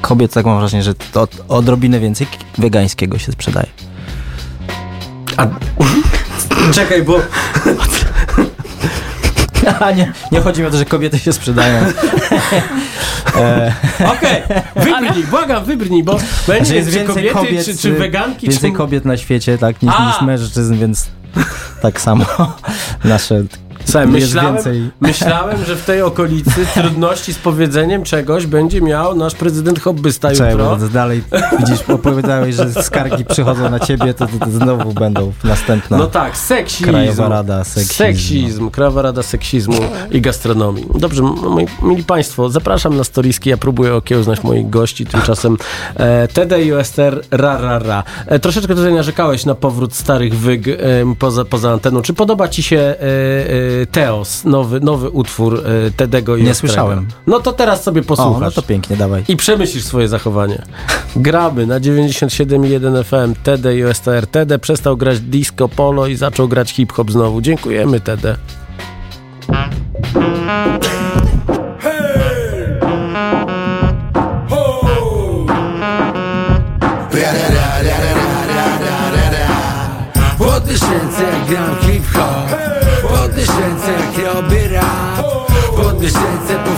[0.00, 2.26] kobiet, tak mam wrażenie, że to od- odrobinę więcej
[2.58, 3.66] wegańskiego się sprzedaje.
[5.36, 5.46] A,
[6.74, 7.20] czekaj, bo
[9.80, 11.82] A nie, nie chodzi mi o to, że kobiety się sprzedają.
[13.36, 14.42] e, Okej,
[14.76, 16.18] wybrnij, błagam, wybrnij, bo
[16.48, 18.76] będzie jest czy więcej kobiety, kobiet, czy, czy y, weganki, więcej czy...
[18.76, 21.06] kobiet na świecie, tak, niż, niż mężczyzn, więc
[21.82, 22.24] tak samo
[23.04, 23.44] nasze
[23.94, 24.90] Jest myślałem, więcej.
[25.00, 30.50] myślałem, że w tej okolicy trudności z powiedzeniem czegoś będzie miał nasz prezydent hobbysta Czekaj,
[30.52, 30.76] jutro.
[30.76, 31.22] bo dalej
[31.58, 35.98] widzisz, opowiadałeś, że skargi przychodzą na ciebie, to, to, to znowu będą następna.
[35.98, 36.84] No tak, seksizm.
[36.90, 37.94] Krajowa Rada Seksizmu.
[37.94, 39.76] Seksizm, Krajowa Rada Seksizmu
[40.10, 40.86] i Gastronomii.
[40.94, 45.56] Dobrze, moi, mili Państwo, zapraszam na storiski, ja próbuję okiełznać moich gości, tymczasem
[45.96, 48.02] e, TDUSR ra ra ra.
[48.26, 50.74] E, troszeczkę tutaj narzekałeś na powrót starych wyg e,
[51.18, 52.02] poza, poza anteną.
[52.02, 53.00] Czy podoba Ci się e,
[53.77, 56.72] e, Teos, nowy, nowy utwór e, Tedego i Nie Ostrego?
[56.72, 57.06] słyszałem.
[57.26, 58.40] No to teraz sobie o, posłuchasz.
[58.40, 59.24] no to pięknie, dawaj.
[59.28, 60.62] I przemyślisz swoje zachowanie.
[61.16, 63.34] Gramy na 97,1 FM.
[63.42, 64.26] TD i OSTR.
[64.26, 67.40] TD przestał grać disco polo i zaczął grać hip-hop znowu.
[67.40, 68.36] Dziękujemy, TD.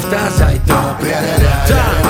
[0.00, 0.74] Powtarzaj to.
[1.68, 2.02] Tak.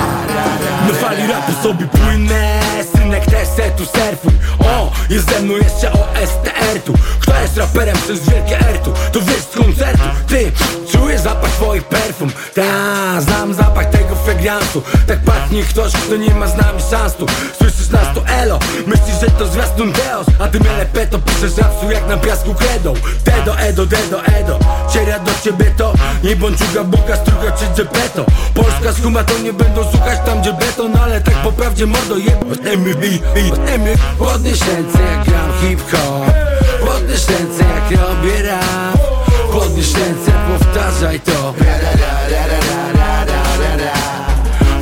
[0.87, 2.59] Na fali rapu sobie płynę
[2.95, 4.33] Synek też se tu surfuj.
[4.59, 6.93] O, jest ze mną jeszcze OSTR tu.
[7.19, 8.93] Kto jest raperem przez wielkie R tu?
[9.11, 10.03] To wiesz z koncertu.
[10.27, 10.51] Ty,
[10.91, 12.31] czujesz zapach twoich perfum.
[12.55, 13.90] Ta, znam zapach
[15.07, 17.25] Tak pachnie ktoś, kto nie ma z nami szans tu
[17.57, 18.59] Słyszysz nas tu elo.
[18.87, 22.93] Myślisz, że to zwiastun Deos A ty LP to piszesz rapsu jak na piasku kredą.
[23.25, 24.59] Dedo, edo, dedo, edo.
[24.93, 29.37] Cieria do ciebie to Nie bądź uga, boga, struga czy dżepeto Polska z huma to
[29.37, 32.41] nie będą słuchać tam gdzie beton Ale tak po prawdzie mordo jeb
[34.19, 36.33] Podnieś ręce jak gram hip-hop.
[36.85, 38.97] Podnieś ręce jak robię rap.
[39.51, 41.53] Podnieś ręce, powtarzaj to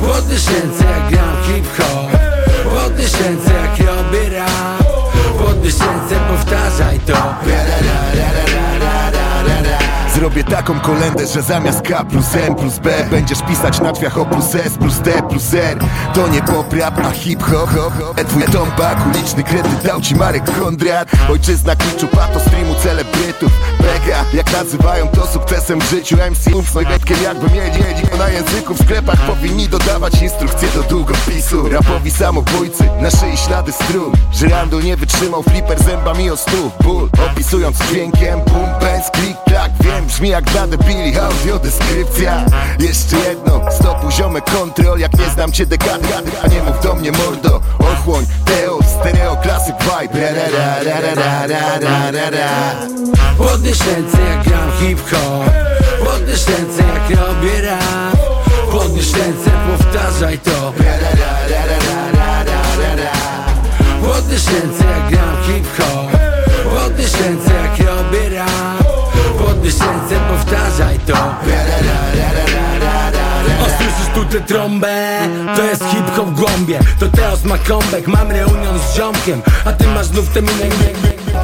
[0.00, 2.10] Podnieś ręce jak gram hip-hop.
[2.74, 4.84] Podnieś ręce jak robię rap
[5.38, 7.12] Podnieś ręce, powtarzaj to
[10.20, 14.24] Zrobię taką kolendę, że zamiast K plus M plus B Będziesz pisać na drzwiach O
[14.24, 15.78] plus S plus D plus R.
[16.14, 17.70] To nie pop rap, a hip hop.
[18.16, 23.52] E Twój tombak, uliczny kredyt dał ci Marek Kondrat Ojczyzna kliczu, pato streamu celebrytów.
[23.80, 28.18] Mega, jak nazywają to sukcesem w życiu MC Uf, no i letkiem jakby mieli, mieli
[28.18, 28.74] na języku.
[28.74, 31.68] W sklepach powinni dodawać instrukcje do długopisu.
[31.68, 36.70] Rapowi samobójcy, na szyi ślady strun Żyrandol nie wytrzymał, flipper zębami o stół.
[36.82, 38.40] Ból, opisując dźwiękiem
[38.80, 39.39] pęs, klik, klak,
[39.80, 42.44] wiem brzmi jak dla debili audiodeskrypcja
[42.78, 46.08] Jeszcze jedno, stop poziomy kontrol Jak nie znam cię dekady,
[46.42, 51.14] a nie mów do mnie mordo Ochłoń, teo, stereo, klasyk vibe ra, ra, ra, ra,
[51.14, 52.50] ra, ra, ra, ra, ra.
[53.38, 55.50] Podnieś ręce jak gram hip-hop
[56.04, 58.16] Podnieś ręce jak robię rap
[58.72, 61.10] Podnieś ręce, powtarzaj to ra, ra,
[61.50, 63.12] ra, ra, ra, ra, ra.
[64.02, 66.10] Podnieś ręce jak gram hip-hop
[66.74, 68.79] Podnieś ręce jak robię rap
[69.78, 73.64] Ręce, powtarzaj to Ra, ra, ra, ra, ra, ra, ra, ra.
[73.64, 75.18] O, słyszysz tu tę trąbę?
[75.56, 79.86] To jest hip-hop w głąbie To Teos ma comeback, mam reunion z ziomkiem A ty
[79.86, 80.64] masz znów tę minę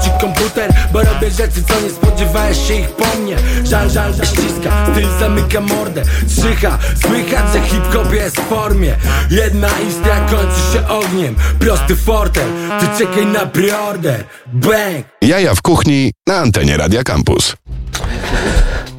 [0.04, 4.26] ci komputer Bo robię rzeczy, co nie spodziewałeś się ich po mnie Żal, żal, że
[4.26, 8.96] ściska, styl zamyka mordę Trzycha, słychać, że hip-hop jest w formie
[9.30, 12.48] Jedna istra kończy się ogniem Prosty fortel,
[12.80, 15.06] ty czekaj na preorder Bang!
[15.22, 17.56] Jaja w kuchni na antenie Radia Campus.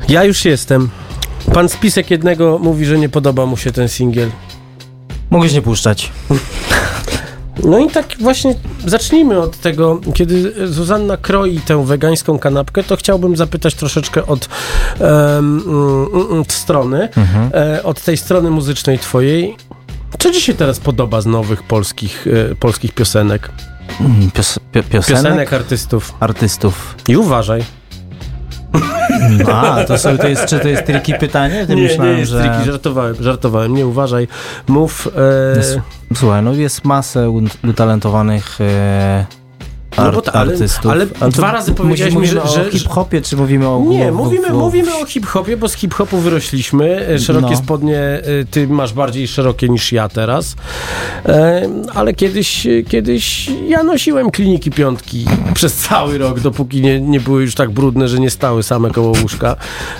[0.10, 0.90] Ja już jestem.
[1.54, 4.30] Pan spisek jednego mówi, że nie podoba mu się ten singiel.
[5.30, 6.12] Mogłeś nie puszczać.
[7.64, 13.36] No i tak właśnie zacznijmy od tego, kiedy Zuzanna kroi tę wegańską kanapkę, to chciałbym
[13.36, 14.50] zapytać troszeczkę od,
[16.42, 17.10] od strony,
[17.54, 19.56] e, od tej strony muzycznej twojej.
[20.20, 23.50] Co ci się teraz podoba z nowych polskich, e, polskich piosenek?
[24.00, 25.24] Mm, Pios, pio, piosenek?
[25.24, 26.14] Piosenek artystów.
[26.20, 26.96] artystów.
[27.08, 27.64] I uważaj.
[29.54, 31.66] A, to, sobie, to jest, czy to jest triki pytanie?
[31.68, 32.42] Ty nie, myślałem, nie jest że...
[32.42, 34.28] triki, żartowałem, żartowałem, nie uważaj.
[34.68, 35.08] Mów...
[35.18, 37.30] E, Słuchaj, no jest masę
[37.70, 39.26] utalentowanych e,
[39.98, 40.92] No ar, bo ta- ale- artystów.
[40.92, 43.84] ale dwa razy powiedziałeś mi, mówimy że- że- o hip-hopie, czy mówimy o...
[43.88, 47.08] Nie, mówimy, o- mówimy o hip-hopie, bo z hip-hopu wyrośliśmy.
[47.08, 47.58] E, Szerokie No.
[47.58, 50.56] spodnie e, ty masz bardziej szerokie niż ja teraz.
[51.26, 57.42] E, ale kiedyś, kiedyś ja nosiłem kliniki piątki przez cały rok, dopóki nie, nie były
[57.42, 59.56] już tak brudne, że nie stały same koło łóżka.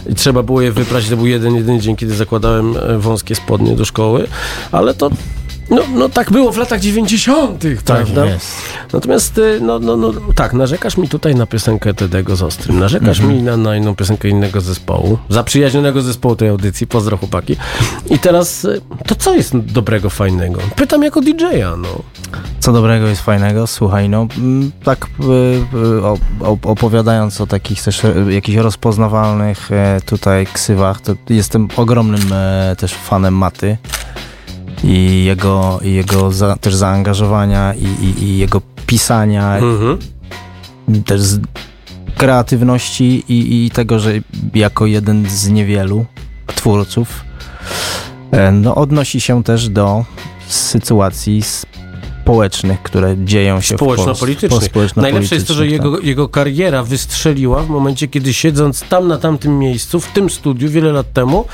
[0.10, 1.10] I trzeba było je wyprać.
[1.10, 4.28] To był jeden, jeden dzień, kiedy zakładałem wąskie spodnie do szkoły.
[4.72, 5.10] Ale to
[5.70, 8.26] no, no tak było w latach 90., Tak prawda?
[8.26, 8.56] jest.
[8.94, 13.20] Natomiast, y, no, no, no, tak, narzekasz mi tutaj na piosenkę Tedego z Ostrym, narzekasz
[13.20, 13.38] Mhm.
[13.38, 17.56] mi na, na inną piosenkę innego zespołu, zaprzyjaźnionego zespołu tej audycji, pozdro chłopaki.
[18.10, 20.60] I teraz, y, to co jest dobrego, fajnego?
[20.76, 21.88] Pytam jako DJ-a, no.
[22.60, 23.68] Co dobrego jest fajnego?
[23.68, 29.70] Słuchaj, no mm, tak y, opowiadając o takich też jakichś rozpoznawalnych
[30.06, 32.22] tutaj ksywach, to jestem ogromnym
[32.78, 33.78] też fanem Maty
[34.84, 39.98] i jego, i jego za, też zaangażowania i, i, i jego pisania, Mhm.
[41.06, 41.40] też z
[42.18, 44.12] kreatywności i, i tego, że
[44.54, 46.06] jako jeden z niewielu
[46.56, 47.26] twórców
[48.32, 50.06] e, no, odnosi się też do
[50.48, 51.44] sytuacji
[52.32, 54.02] społecznych, które dzieją się w Polsce.
[54.04, 54.50] Społeczno-politycznych.
[54.50, 55.72] Po- społeczno-politycznych, Najlepsze jest to, że tak.
[55.72, 60.70] jego, jego kariera wystrzeliła w momencie, kiedy siedząc tam na tamtym miejscu, w tym studiu
[60.70, 61.46] wiele lat temu,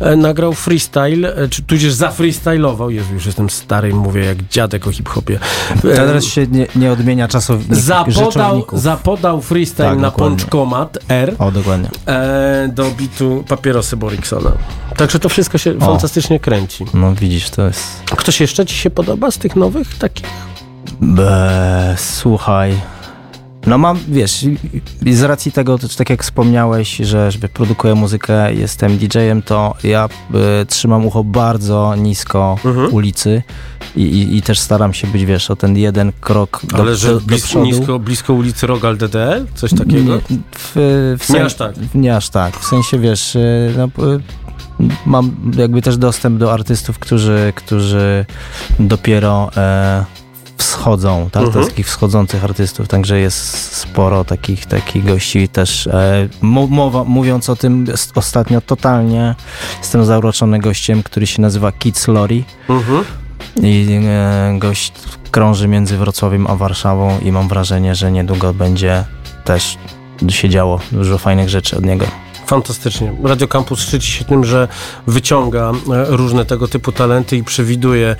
[0.00, 2.90] e, nagrał freestyle, e, czy tudzież zafreestylował.
[2.90, 5.38] Jezu, już jestem stary, mówię jak dziadek o hip-hopie.
[5.76, 10.36] E, Teraz się nie, nie odmienia czasowników, Zapodał, zapodał freestyle Tak, na dokładnie.
[10.36, 11.88] pączkomat R O, dokładnie.
[12.06, 14.52] e, do bitu papierosy Boriksona.
[14.96, 15.80] Także to wszystko się O.
[15.80, 16.84] fantastycznie kręci.
[16.94, 18.02] No widzisz, to jest...
[18.16, 20.17] Ktoś jeszcze ci się podoba z tych nowych takich?
[21.00, 22.74] Be, słuchaj.
[23.66, 24.44] No mam, wiesz,
[25.06, 30.08] z racji tego, to, tak jak wspomniałeś, że żeby produkuję muzykę, jestem DJ-em, to ja
[30.62, 32.94] y, trzymam ucho bardzo nisko Mhm.
[32.94, 33.42] ulicy
[33.96, 37.08] i, i, i też staram się być, wiesz, o ten jeden krok do, Ale że
[37.08, 37.64] do, do blis, przodu.
[37.64, 39.46] nisko, blisko ulicy Rogal DDL?
[39.54, 40.14] Coś takiego?
[40.16, 40.20] Nie,
[40.54, 41.74] w, w Nie aż tak.
[41.94, 42.56] Nie aż tak.
[42.56, 44.20] W sensie, wiesz, y, no, y,
[45.06, 48.26] mam jakby też dostęp do artystów, którzy, którzy
[48.80, 50.04] dopiero e,
[50.56, 51.42] wschodzą, tak?
[51.44, 51.66] Mhm.
[51.66, 55.86] Takich wschodzących artystów, także jest sporo takich, takich gości też.
[55.86, 59.34] E, mo- mowa, mówiąc o tym ostatnio totalnie
[59.78, 63.04] jestem zauroczony gościem, który się nazywa Kids Lori Mhm.
[63.62, 64.92] i e, gość
[65.30, 69.04] krąży między Wrocławiem a Warszawą i mam wrażenie, że niedługo będzie
[69.44, 69.76] też
[70.28, 72.06] się działo dużo fajnych rzeczy od niego.
[72.48, 73.12] Fantastycznie.
[73.22, 74.68] Radio Campus szczyci się tym, że
[75.06, 78.16] wyciąga e, różne tego typu talenty i przewiduje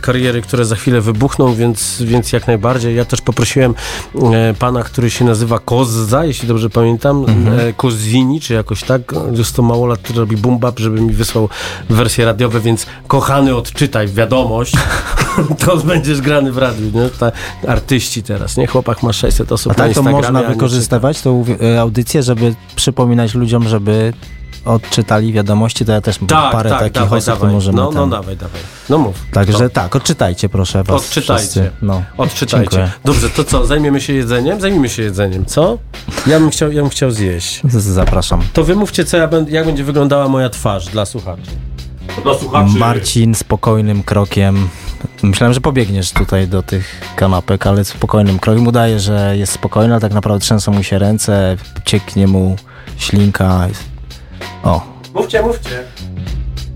[0.00, 2.96] kariery, które za chwilę wybuchną, więc, więc jak najbardziej.
[2.96, 3.74] Ja też poprosiłem
[4.14, 7.26] e, pana, który się nazywa Kozza, jeśli dobrze pamiętam,
[7.58, 9.02] e, Kozini, czy jakoś tak.
[9.32, 11.48] Jest to małolat, który robi boom bap, żeby mi wysłał
[11.90, 14.74] wersje radiowe, więc kochany, odczytaj wiadomość.
[15.66, 17.08] to będziesz grany w radiu, nie?
[17.18, 17.32] Ta,
[17.66, 18.66] artyści teraz, nie?
[18.66, 21.44] Chłopak ma 600 osób A tak to można wykorzystywać tą
[21.78, 24.12] audycję, żeby przypominać ludziom, żeby
[24.64, 27.52] odczytali wiadomości, to ja też Tak, parę tak, takich dawaj, osób dawaj.
[27.52, 28.10] możemy No, no, tam.
[28.10, 28.60] dawaj, dawaj.
[28.88, 29.16] No mów.
[29.32, 29.70] Także No.
[29.70, 31.42] tak, odczytajcie proszę was Odczytajcie.
[31.42, 31.70] wszyscy.
[31.82, 32.02] No.
[32.16, 32.70] Odczytajcie.
[32.70, 32.90] Dziękuję.
[33.04, 34.60] Dobrze, to co, zajmiemy się jedzeniem?
[34.60, 35.78] Zajmijmy się jedzeniem, co?
[36.26, 37.60] Ja bym chciał, ja bym chciał zjeść.
[38.00, 38.40] Zapraszam.
[38.52, 41.50] To wymówcie, co ja będę, jak będzie wyglądała moja twarz dla słuchaczy.
[42.22, 42.78] Dla słuchaczy.
[42.78, 44.68] Marcin spokojnym krokiem.
[45.22, 48.66] Myślałem, że pobiegniesz tutaj do tych kanapek, ale spokojnym krokiem.
[48.66, 52.56] Udaje, że jest spokojny, ale tak naprawdę trzęsą mu się ręce, cieknie mu
[52.96, 53.66] ślinka.
[54.62, 54.80] O,
[55.14, 55.82] Mówcie, mówcie.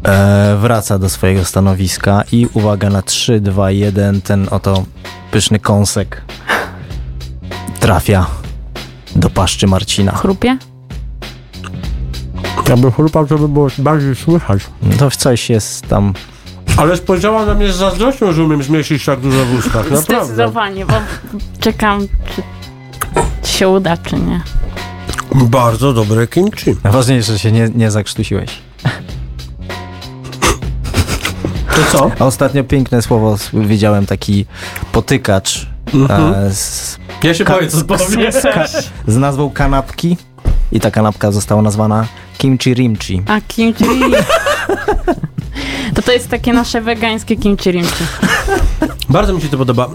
[0.05, 4.85] e, wraca do swojego stanowiska i uwaga na 3, 2, 1, ten oto
[5.31, 6.23] pyszny kąsek
[7.81, 8.27] trafia
[9.17, 10.13] do paszczy Marcina.
[10.13, 10.59] Chrupie?
[12.69, 14.63] Ja bym chrupał, to by było bardziej słychać.
[14.99, 16.13] To coś jest tam.
[16.77, 20.25] Ale spojrzała na mnie z zazdrością, że umiem zmieścić tak dużo w ustach, naprawdę.
[20.25, 20.95] Zdecydowanie, bo
[21.61, 22.07] czekam,
[23.43, 24.41] czy się uda, czy nie.
[25.35, 26.77] Bardzo dobre kimchi.
[26.85, 28.51] Najważniejsze, że się nie, nie zakrztusiłeś.
[31.77, 32.11] To co?
[32.19, 34.47] A ostatnio piękne słowo widziałem, taki
[34.93, 36.35] potykacz Mhm.
[36.35, 38.35] e, z, Ja się Ka- boję, co powiesz.
[39.07, 40.17] z nazwą kanapki
[40.73, 42.07] i ta kanapka została nazwana
[42.39, 43.23] kimchi rimchi.
[43.27, 43.85] A kimchi...
[45.95, 48.05] To to jest takie nasze wegańskie kimchi rimchi.
[49.09, 49.89] Bardzo mi się to podoba.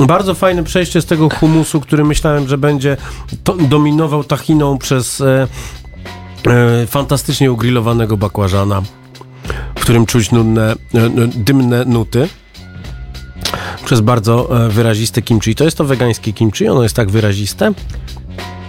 [0.00, 2.96] Bardzo fajne przejście z tego humusu, który myślałem, że będzie
[3.68, 5.46] dominował tachiną przez e,
[6.46, 8.82] e, fantastycznie ugrillowanego bakłażana,
[9.74, 12.28] w którym czuć nudne, e, e, dymne nuty.
[13.84, 15.54] Przez bardzo e, wyraziste kimchi.
[15.54, 17.72] To jest to wegańskie kimchi, ono jest tak wyraziste.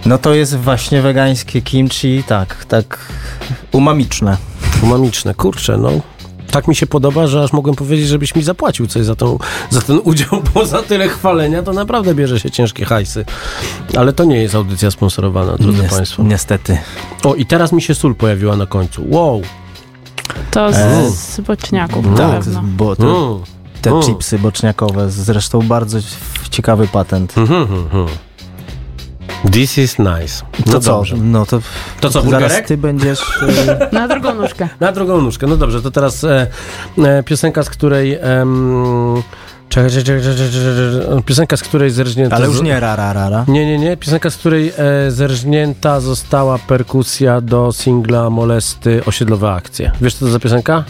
[0.06, 3.12] No to jest właśnie wegańskie kimchi, tak, tak
[3.72, 4.36] umamiczne.
[4.82, 5.90] Umamiczne, kurczę, no.
[6.50, 9.38] Tak mi się podoba, że aż mogłem powiedzieć, żebyś mi zapłacił coś za, tą,
[9.70, 13.24] za ten udział, bo za tyle chwalenia to naprawdę bierze się ciężkie hajsy.
[13.96, 16.22] Ale to nie jest audycja sponsorowana, drodzy Nies- Państwo.
[16.22, 16.78] Niestety.
[17.24, 19.04] O, i teraz mi się sól pojawiła na końcu.
[19.08, 19.42] Wow.
[20.50, 23.38] To z, E, z boczniaków na Tak, bo te, Mm.
[23.82, 24.02] te Mm.
[24.02, 25.98] chipsy boczniakowe, zresztą bardzo
[26.50, 27.38] ciekawy patent.
[27.38, 28.06] Mhm, mhm.
[29.52, 30.44] This is nice.
[30.66, 30.90] No To co?
[30.92, 31.16] dobrze.
[31.16, 31.60] No to,
[32.00, 33.20] To co, zaraz ty będziesz...
[33.68, 34.68] e, Na drugą nóżkę.
[34.80, 35.46] Na drugą nóżkę.
[35.46, 36.46] No dobrze, to teraz e,
[36.98, 38.18] e, piosenka, z której...
[38.22, 39.22] Em,
[39.68, 42.36] czekaj, czekaj, czekaj, czekaj, czekaj, czekaj, piosenka, z której zerżnięta...
[42.36, 43.44] ale już nie rara, rara.
[43.48, 43.96] Nie, nie, nie.
[43.96, 49.90] Piosenka, z której e, zerżnięta została perkusja do singla Molesty Osiedlowe Akcje.
[50.00, 50.84] Wiesz, co to za piosenka?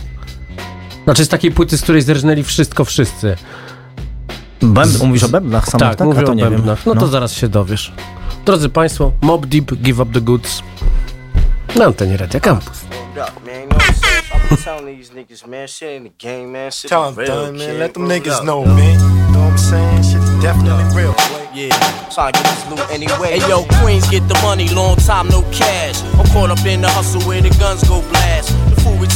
[1.04, 3.36] Znaczy z takiej płyty, z której zerżnęli wszystko wszyscy.
[4.62, 6.06] Bęb, mówisz o bębnach samych, tak, tak?
[6.06, 6.52] mówię A to o nie wiem.
[6.52, 6.86] bębnach.
[6.86, 7.92] No, to zaraz się dowiesz.
[8.44, 10.62] Drodzy Państwo, Mob Deep, Give Up The Goods.
[11.76, 12.84] Na antenie Radia Campus.
[12.84, 12.98] man.
[13.62, 14.50] You know what I'm saying?
[14.50, 16.70] I'm telling these niggas, man, shit in the game, man.
[16.70, 17.58] Shit Tell is 'em, real, man.
[17.58, 17.78] kid.
[17.78, 18.76] Let them Word niggas up, know, dog.
[18.76, 18.98] man.
[19.00, 20.02] You know what I'm saying?
[20.02, 21.14] Shit's definitely real.
[21.54, 21.68] Yeah,
[22.14, 23.38] trying to get this loot anyway.
[23.40, 25.96] Hey yo, Queens get the money, long time no cash.
[26.18, 28.54] I'm caught up in the hustle where the guns go blast.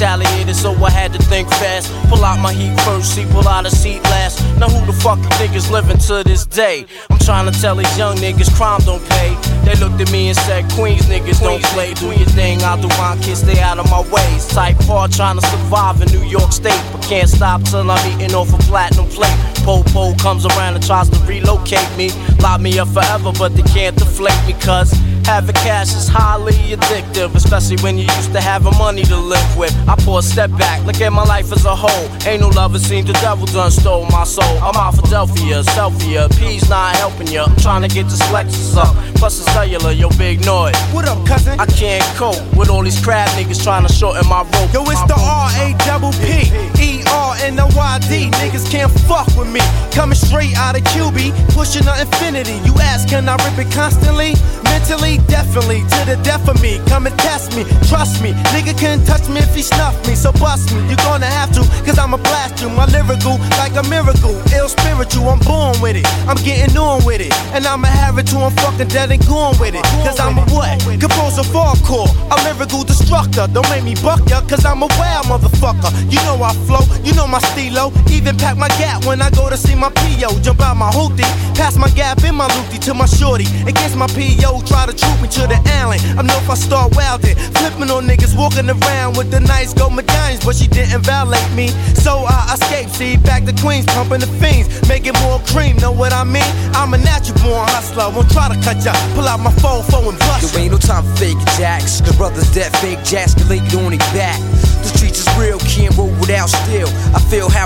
[0.03, 1.87] Retaliated, so I had to think fast.
[2.11, 4.43] Pull out my heat first, see, pull out a seat last.
[4.59, 6.87] Now who the fuck you think is living to this day?
[7.09, 9.39] I'm trying to tell these young niggas crime don't pay.
[9.63, 11.95] They looked at me and said, Queens niggas don't play.
[11.95, 14.49] Do your thing, I'll do mine, kid, stay out of my ways.
[14.49, 18.35] Type hard trying to survive in New York State, but can't stop till I'm eating
[18.35, 19.39] off a platinum plate.
[19.65, 22.11] Popo comes around and tries to relocate me.
[22.41, 24.93] Lock me up forever, but they can't deflate me, cuz
[25.25, 29.73] having cash is highly addictive, especially when you used to having money to live with.
[29.89, 32.09] I pull a step back, look at my life as a whole.
[32.27, 34.59] Ain't no lover seen the devil done stole my soul.
[34.59, 37.45] I'm out Philadelphia, selfie, P's not helping ya.
[37.45, 40.77] I'm trying to get this Lexus up, plus the cellular, yo, big noise.
[40.93, 41.61] What up, cousin?
[41.61, 44.73] I can't cope with all these crab niggas trying to shorten my rope.
[44.75, 45.23] Yo, it's the.
[45.23, 46.51] R A double P
[46.83, 48.31] E R N O Y D.
[48.43, 49.52] Niggas can't fuck with me.
[49.93, 52.57] Coming straight out of QB, pushing the infinity.
[52.65, 54.35] You ask, can I rip it constantly?
[54.65, 56.81] Mentally, definitely, to the death of me.
[56.89, 58.33] Come and test me, trust me.
[58.57, 60.81] Nigga can't touch me if he snuff me, so bust me.
[60.89, 62.71] You're gonna have to, cause I'ma blast you.
[62.71, 64.33] My lyrical, like a miracle.
[64.57, 66.07] Ill spiritual, I'm born with it.
[66.27, 67.33] I'm getting on with it.
[67.53, 69.85] And I'ma have it till I'm fucking dead and gone with it.
[70.07, 70.81] Cause I'm a what?
[70.99, 73.47] Composer hardcore, a lyrical destructor.
[73.53, 75.93] Don't make me buck ya, cause I'm a wild motherfucker.
[76.11, 77.93] You know I flow, you know my stilo.
[78.11, 80.41] Even pack my gap when I go to see my PO.
[80.41, 83.47] Jump out my hoopty, pass my gap in my loopty to my shorty.
[83.67, 85.99] Against my PO, try to troop me to the alley.
[86.19, 89.95] I know if I start wildin', flipping on niggas, walking around with the nice gold
[89.95, 91.69] medallions, but she didn't violate me.
[91.95, 96.13] So I escaped, see, back to Queens, pumping the fiends, making more cream, know what
[96.13, 96.53] I mean?
[96.75, 100.09] I'm a natural born hustler, won't try to cut ya, pull out my phone, phone
[100.09, 102.01] and bust There ain't no time for fake jacks.
[102.01, 104.41] Cause brothers dead fake jacks can lay it on their back.
[104.83, 106.32] The streets is real, can't roll without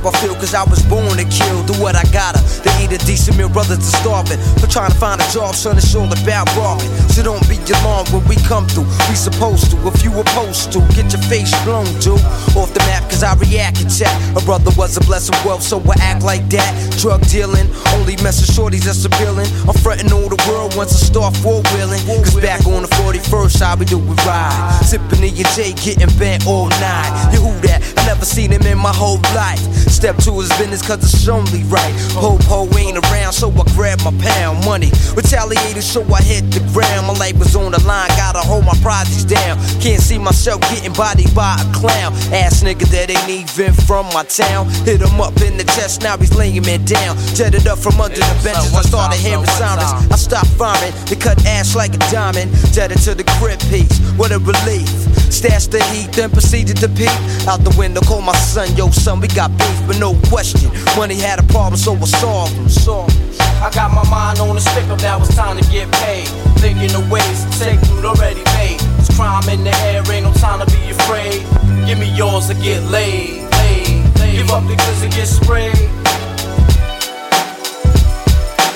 [0.07, 1.67] I feel cause I was born to kill.
[1.67, 4.39] Do what I gotta to eat a decent meal, brothers are starving.
[4.63, 6.91] For trying to find a job, son, it's all about barking.
[7.11, 8.87] So don't be alarmed when we come through.
[9.11, 12.23] We supposed to, if you opposed to, get your face blown, dude.
[12.55, 14.15] Off the map cause I react and chat.
[14.39, 16.71] A brother was a blessing wealth, so I act like that.
[17.03, 17.67] Drug dealing,
[17.99, 19.51] only messing shorties that's appealing.
[19.67, 22.03] I'm fronting all the world once I start four wheeling.
[22.23, 24.81] Cause back on the 41st, how we do we ride.
[24.87, 27.11] Sipping E and J, getting bent all night.
[27.33, 27.83] You who that?
[27.99, 29.61] I never seen him in my whole life.
[29.97, 31.95] Step to his business cause it's only right.
[32.13, 34.93] Hope ho ain't around, so I grab my pound money.
[35.17, 37.07] Retaliated, so I hit the ground.
[37.07, 39.57] My life was on the line, gotta hold my projects down.
[39.81, 42.13] Can't see myself getting bodied by a clown.
[42.29, 44.69] Ass nigga that ain't even from my town.
[44.85, 47.17] Hit him up in the chest, now he's laying me down.
[47.33, 50.13] Jetted up from under the benches, I started hearing sirens.
[50.13, 52.53] I stopped firing, they cut ass like a diamond.
[52.77, 54.93] Jetted to the crib piece, what a relief.
[55.33, 57.13] Stashed the heat, then proceeded to peek.
[57.49, 60.71] Out the window, call my son, yo son, we got beef, but no question.
[60.97, 62.67] Money had a problem, so I solved them.
[62.67, 63.27] Him.
[63.63, 66.29] I got my mind on the stick up, now it's time to get paid.
[66.59, 68.81] Thinking of ways to take loot already made.
[68.81, 71.43] There's crime in the air, ain't no time to be afraid.
[71.87, 73.49] Give me yours or get laid.
[73.51, 74.37] laid, laid.
[74.37, 76.06] Give up the goods and get sprayed.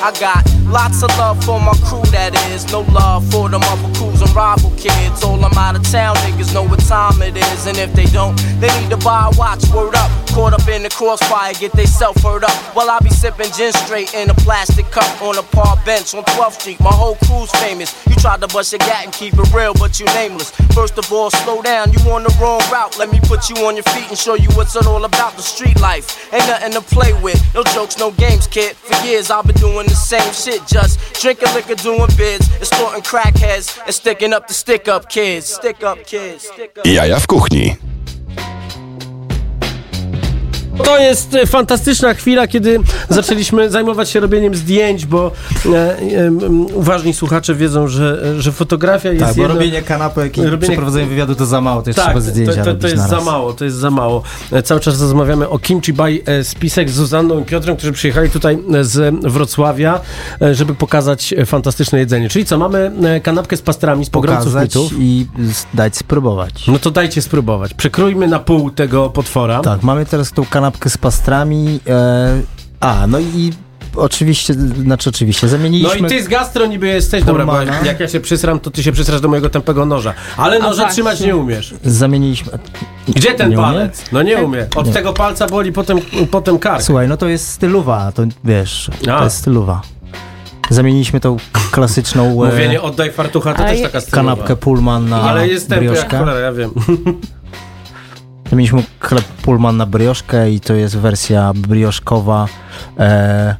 [0.03, 2.65] I got lots of love for my crew, that is.
[2.73, 5.23] No love for them other crews and rival kids.
[5.23, 7.67] All them out of town niggas know what time it is.
[7.67, 9.63] And if they don't, they need to buy a watch.
[9.69, 10.11] Word up.
[10.33, 12.57] Caught up in the crossfire, get they self hurt up.
[12.75, 16.23] While I be sipping gin straight in a plastic cup on a park bench on
[16.23, 16.81] 12th Street.
[16.81, 17.93] My whole crew's famous.
[18.07, 20.53] You tried to bust your gat and keep it real, but you nameless.
[20.73, 22.97] First of all, slow down, you on the wrong route.
[22.99, 25.37] Let me put you on your feet and show you what's it all about.
[25.37, 27.43] The street life ain't nothing to play with.
[27.55, 28.77] No jokes, no games, kid.
[28.77, 33.79] For years I've been doing the same shit, just drinking liquor, doing bids, extorting crackheads,
[33.85, 35.47] and sticking up the stick up kids.
[35.47, 36.49] Stick up kids.
[36.85, 37.90] Jaja w kuchni.
[40.85, 42.79] To jest e, fantastyczna chwila, kiedy
[43.09, 45.33] zaczęliśmy zajmować się robieniem zdjęć, bo
[45.67, 46.31] e, e,
[46.75, 51.07] uważni słuchacze wiedzą, że, że fotografia jest Tak, bo jedno- robienie kanapek i robienie- przeprowadzenie
[51.07, 53.53] wywiadu to za mało, to jeszcze tak, trzeba zdjęcia to, to, to jest za mało,
[53.53, 54.23] to jest za mało.
[54.53, 58.31] E, Cały czas rozmawiamy o Kimchi by e, Spisek z Zuzanną i Piotrem, którzy przyjechali
[58.31, 60.01] tutaj e, z Wrocławia,
[60.43, 62.29] e, żeby pokazać e, fantastyczne jedzenie.
[62.29, 64.93] Czyli co, mamy e, kanapkę z pastrami z pogromców mitów.
[64.99, 65.27] i
[65.75, 66.67] dać spróbować.
[66.67, 67.75] No to dajcie spróbować.
[67.75, 69.61] Przekrójmy na pół tego potwora.
[69.61, 71.81] Tak, mamy teraz tą kanapkę z pastrami.
[71.89, 72.41] E,
[72.81, 73.53] a, no i
[73.97, 76.09] oczywiście, znaczy oczywiście, No zamieniliśmy...
[76.09, 78.93] i ty z gastro niby jesteś, dobra, bo jak ja się przysram, to ty się
[78.93, 80.15] przysrasz do mojego tępego noża.
[80.37, 80.93] Ale A noże właśnie.
[80.93, 81.75] trzymać nie umiesz.
[81.85, 82.53] Zamieniliśmy...
[83.09, 83.67] Gdzie ten Nie umie?
[83.67, 84.05] palec?
[84.13, 84.67] No nie umie.
[84.77, 84.93] Od Nie.
[84.93, 85.99] tego palca boli potem,
[86.31, 86.83] potem kark.
[86.83, 89.19] Słuchaj, no to jest stylowa, to wiesz, A.
[89.19, 89.83] to jest stylowa.
[90.71, 91.37] Zamieniliśmy tą
[91.71, 94.31] klasyczną e, oddaj fartucha, to też taka stylowa.
[94.31, 96.71] kanapkę Pullman na Ale jest tępy jak cholera, ja wiem.
[98.51, 102.47] Zamieniliśmy chleb Pullman na brioszkę i to jest wersja brioszkowa
[102.99, 103.57] e,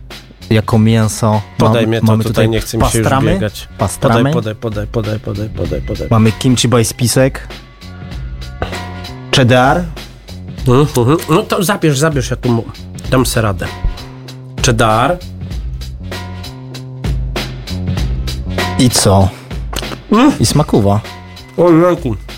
[0.51, 1.43] jako mięso.
[1.59, 3.69] Podaj Mam- mnie to, mamy tutaj nie chce mi się już pastramy, biegać.
[3.79, 4.33] Pastramy.
[4.33, 6.09] Podaj, podaj, podaj, podaj, podaj, podaj.
[6.11, 7.49] Mamy kimchi by spisek.
[9.37, 9.85] Cheddar.
[10.69, 11.17] Mhm.
[11.31, 12.65] No to zabierz, zabierz, ja tu
[13.11, 13.67] dam se radę.
[14.67, 15.17] Cheddar.
[18.79, 19.29] I co?
[20.13, 20.33] Mm.
[20.41, 21.01] I smakuwa.
[21.57, 22.17] O jejku.
[22.29, 22.30] A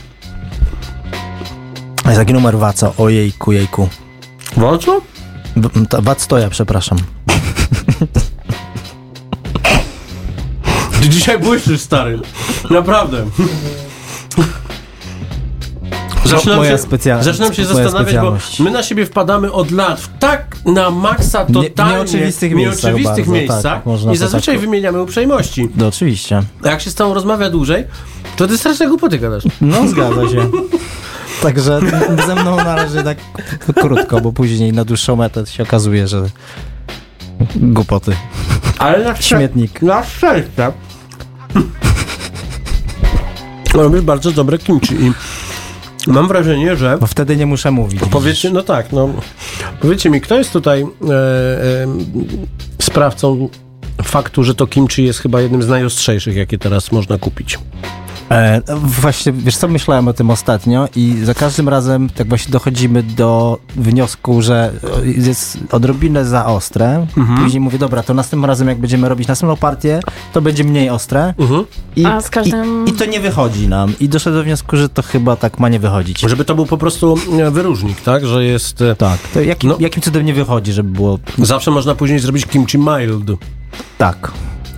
[2.06, 2.92] Jest taki numer waca.
[2.98, 3.88] Ojejku, jejku.
[4.56, 5.00] Walczo?
[5.56, 6.98] W- ta- Wac stoja, przepraszam.
[11.00, 12.20] Ty dzisiaj błyszczysz, stary.
[12.70, 13.24] Naprawdę.
[16.24, 20.18] Zaczynam moja się, specja- zaczynam się zastanawiać, bo my na siebie wpadamy od lat w
[20.18, 25.02] tak na maksa Nie- totalnie nieoczywistych miejscach nieoczywistych bardzo, miejscach tak, i zazwyczaj tak- wymieniamy
[25.02, 25.68] uprzejmości.
[25.76, 26.42] No oczywiście.
[26.64, 27.84] A jak się z tobą rozmawia dłużej,
[28.36, 29.44] to ty straszne głupoty gadasz.
[29.60, 30.50] No zgadza się.
[31.42, 31.80] Także
[32.26, 33.18] ze mną należy tak
[33.74, 36.22] krótko, bo później na dłuższą metę się okazuje, że
[37.56, 38.12] głupoty.
[38.78, 39.82] Ale na szczę- Śmietnik.
[39.82, 40.72] Na szczęście.
[43.74, 45.12] Robisz bardzo dobre kimchi i
[46.06, 48.00] mam wrażenie, że Bo wtedy nie muszę mówić.
[48.10, 49.08] Powiedzcie, no tak, no.
[49.80, 51.86] Powiedzcie mi, kto jest tutaj e, e,
[52.82, 53.48] sprawcą
[54.02, 57.58] faktu, że to kimchi jest chyba jednym z najostrzejszych, jakie teraz można kupić.
[58.32, 63.02] E, właśnie, wiesz co, myślałem o tym ostatnio i za każdym razem tak właśnie dochodzimy
[63.02, 64.72] do wniosku, że
[65.02, 67.06] e, jest odrobinę za ostre.
[67.16, 67.38] Mhm.
[67.44, 70.00] Później mówię, dobra, to następnym razem jak będziemy robić następną partię,
[70.32, 71.34] to będzie mniej ostre.
[71.38, 71.64] Mhm.
[71.96, 73.94] I, A z każdym- i, I to nie wychodzi nam.
[74.00, 76.20] I doszedłem do wniosku, że to chyba tak ma nie wychodzić.
[76.20, 78.26] Żeby to był po prostu e, wyróżnik, tak?
[78.26, 78.82] Że jest...
[78.82, 79.18] e, Tak.
[79.34, 79.76] To jakim, No.
[79.80, 83.30] jakim cudem nie wychodzi, żeby było Zawsze można później zrobić kimchi mild.
[83.98, 84.32] tak.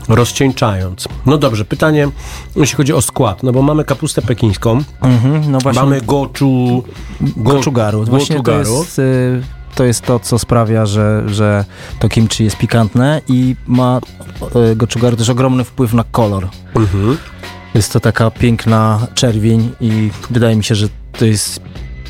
[0.09, 1.09] Rozcieńczając.
[1.26, 2.09] No dobrze, pytanie,
[2.57, 5.82] jeśli chodzi o skład, no bo mamy kapustę pekińską, Mhm, no właśnie.
[5.82, 6.84] mamy goczu...
[7.20, 8.05] Go, Goczugaru.
[8.05, 9.42] Właśnie to jest, y,
[9.74, 11.64] to jest to, co sprawia, że, że
[11.98, 14.00] to kimchi jest pikantne i ma
[14.72, 16.48] y, goczugaru też ogromny wpływ na kolor.
[16.76, 17.18] Mhm.
[17.74, 20.88] Jest to taka piękna czerwień i wydaje mi się, że
[21.18, 21.61] to jest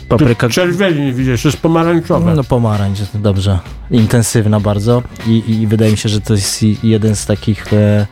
[0.08, 0.48] papryka...
[0.48, 2.34] Czerwieni widzisz, jest pomarańczowe.
[2.34, 3.58] No pomarańcz, dobrze.
[3.90, 8.06] Intensywna bardzo i, i wydaje mi się, że to jest jeden z takich, e,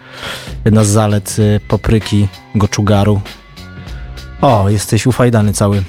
[0.65, 3.21] jedna z zalet e, papryki goczugaru.
[4.41, 5.83] O, jesteś ufajdany cały.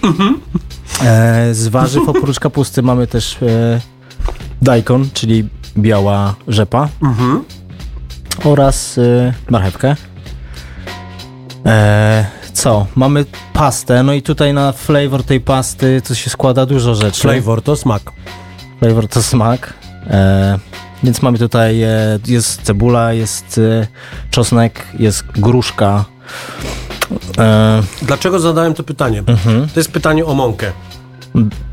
[1.03, 3.81] E, z warzyw oprócz kapusty mamy też e,
[4.61, 7.43] daikon, czyli biała rzepa Mhm.
[8.43, 9.95] oraz e, marchewkę.
[11.65, 12.87] E, co?
[12.95, 17.21] Mamy pastę, no i tutaj na flavor tej pasty to się składa dużo rzeczy.
[17.21, 18.01] Flavor to smak.
[18.79, 19.73] Flavor to smak.
[20.07, 20.59] E,
[21.03, 23.87] więc mamy tutaj, e, jest cebula, jest e,
[24.31, 26.05] czosnek, jest gruszka.
[27.37, 29.23] E, Dlaczego zadałem to pytanie?
[29.27, 29.69] mhm.
[29.73, 30.71] To jest pytanie o mąkę.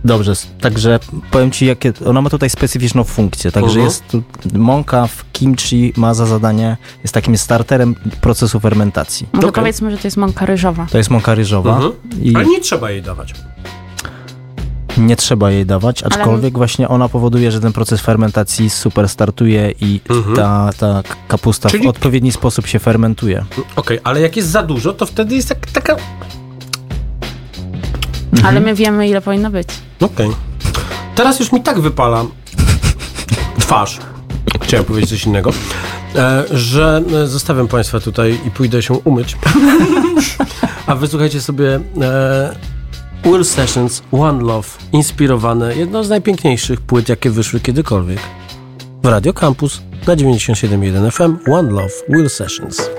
[0.04, 0.98] Dobrze, także
[1.30, 3.52] powiem Ci, jakie ona ma tutaj specyficzną funkcję.
[3.52, 3.84] Także Mhm.
[3.86, 4.22] jest tu,
[4.58, 9.26] mąka w kimchi ma za zadanie, jest takim starterem procesu fermentacji.
[9.32, 9.62] Może Okej.
[9.62, 10.86] powiedzmy, że to jest mąka ryżowa.
[10.90, 11.92] To jest mąka ryżowa Mhm.
[12.22, 13.34] i Ale nie trzeba jej dawać.
[14.98, 20.00] nie trzeba jej dawać, aczkolwiek właśnie ona powoduje, że ten proces fermentacji super startuje i
[20.11, 20.36] Mhm.
[20.36, 23.44] ta, ta kapusta Czyli- w odpowiedni sposób się fermentuje.
[23.76, 25.96] Okej, ale jak jest za dużo, to wtedy jest tak, taka...
[28.45, 29.68] Ale my wiemy, ile powinno być.
[30.01, 30.30] Okej.
[31.14, 32.24] Teraz już mi tak wypala
[33.59, 33.99] twarz.
[34.62, 35.53] Chciałem powiedzieć coś innego.
[36.16, 39.36] E, że e, zostawiam Państwa tutaj i pójdę się umyć.
[40.86, 42.57] A wysłuchajcie sobie e,
[43.24, 48.20] Will Sessions One Love, inspirowane, jedną z najpiękniejszych płyt, jakie wyszły kiedykolwiek.
[49.03, 52.91] W Radio Campus na 97.1 FM One Love, Will Sessions.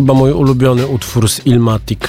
[0.00, 2.00] Chyba mój ulubiony utwór z Ilmatic.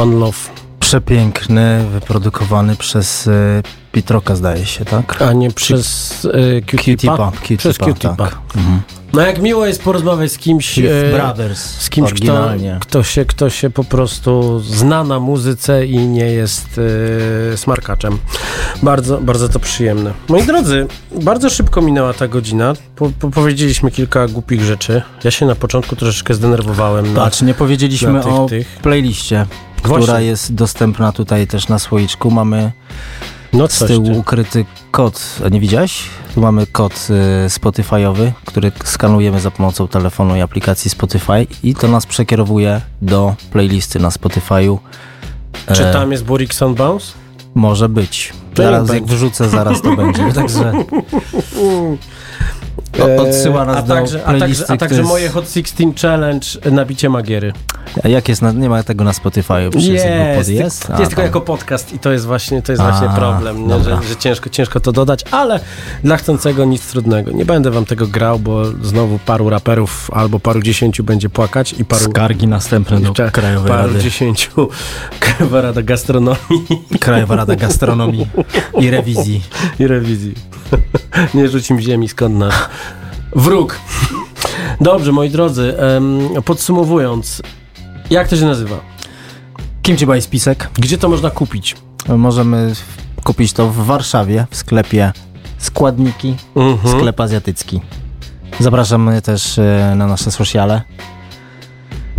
[0.00, 0.38] One Love.
[0.80, 3.62] Przepiękny, wyprodukowany przez y,
[3.92, 5.22] Pitroka zdaje się, tak?
[5.22, 7.30] A nie przez y, Q-Tipa.
[7.30, 7.58] Q-Tipa.
[7.58, 8.16] Przez Q-Tipa.
[8.16, 8.38] tak.
[8.56, 8.82] Mhm.
[9.12, 10.82] No jak miło jest porozmawiać z kimś, e,
[11.12, 12.50] Brothers, z kimś, kto,
[12.80, 16.80] kto, się, kto się po prostu zna na muzyce i nie jest
[17.52, 18.18] e, smarkaczem.
[18.82, 20.12] Bardzo, bardzo to przyjemne.
[20.28, 20.86] Moi drodzy,
[21.22, 22.72] bardzo szybko minęła ta godzina.
[22.96, 25.02] Po, po, powiedzieliśmy kilka głupich rzeczy.
[25.24, 27.14] Ja się na początku troszeczkę zdenerwowałem.
[27.14, 28.66] Na, Patrz, nie powiedzieliśmy na tych, o tych.
[28.68, 29.46] playliście,
[29.84, 30.02] Właśnie.
[30.02, 32.30] która jest dostępna tutaj też na słoiczku.
[32.30, 32.72] Mamy
[33.52, 34.18] No z tyłu ty.
[34.18, 35.38] ukryty kod.
[35.46, 36.02] A nie widziałeś?
[36.34, 41.88] Tu mamy kod y, Spotify'owy, który skanujemy za pomocą telefonu i aplikacji Spotify i to
[41.88, 44.78] nas przekierowuje do playlisty na Spotify'u.
[45.72, 47.12] Czy E, tam jest Borikson Bounce?
[47.54, 48.32] Może być.
[48.56, 50.32] Zaraz jak wrzucę, zaraz to będzie.
[50.34, 50.72] Także
[53.18, 56.46] odsyła nas a do także, a także, a także który moje jest- Hot 16 Challenge
[56.70, 57.52] na bicie Magiery.
[58.04, 58.42] A jak jest?
[58.42, 59.36] Na, nie ma tego na pod
[59.74, 60.88] Jest, jest.
[60.98, 63.84] jest tylko jako podcast i to jest właśnie, to jest właśnie problem, nie?
[63.84, 65.60] Że, że ciężko, ciężko to dodać, ale
[66.04, 67.30] dla chcącego nic trudnego.
[67.30, 71.84] Nie będę wam tego grał, bo znowu paru raperów albo paru dziesięciu będzie płakać i
[71.84, 72.04] paru...
[72.04, 74.02] Skargi następne do Krajowej paru Rady.
[74.02, 74.68] dziesięciu
[75.20, 76.66] Krajowa Rada Gastronomii
[77.00, 78.26] Krajowa Rada Gastronomii
[78.78, 79.42] i Rewizji.
[79.78, 80.34] i Rewizji.
[81.34, 82.54] Nie rzuć im ziemi, skąd nasz
[83.36, 83.78] wróg.
[84.80, 85.74] Dobrze, moi drodzy,
[86.44, 87.42] podsumowując,
[88.10, 88.76] jak to się nazywa?
[89.82, 90.70] Kimchi Boy spisek.
[90.74, 91.76] Gdzie to można kupić?
[92.08, 92.72] Możemy
[93.24, 95.12] kupić to w Warszawie, w sklepie
[95.58, 96.98] Składniki, Mhm.
[96.98, 97.80] sklep azjatycki.
[98.60, 100.82] Zapraszamy też e, na nasze sociale,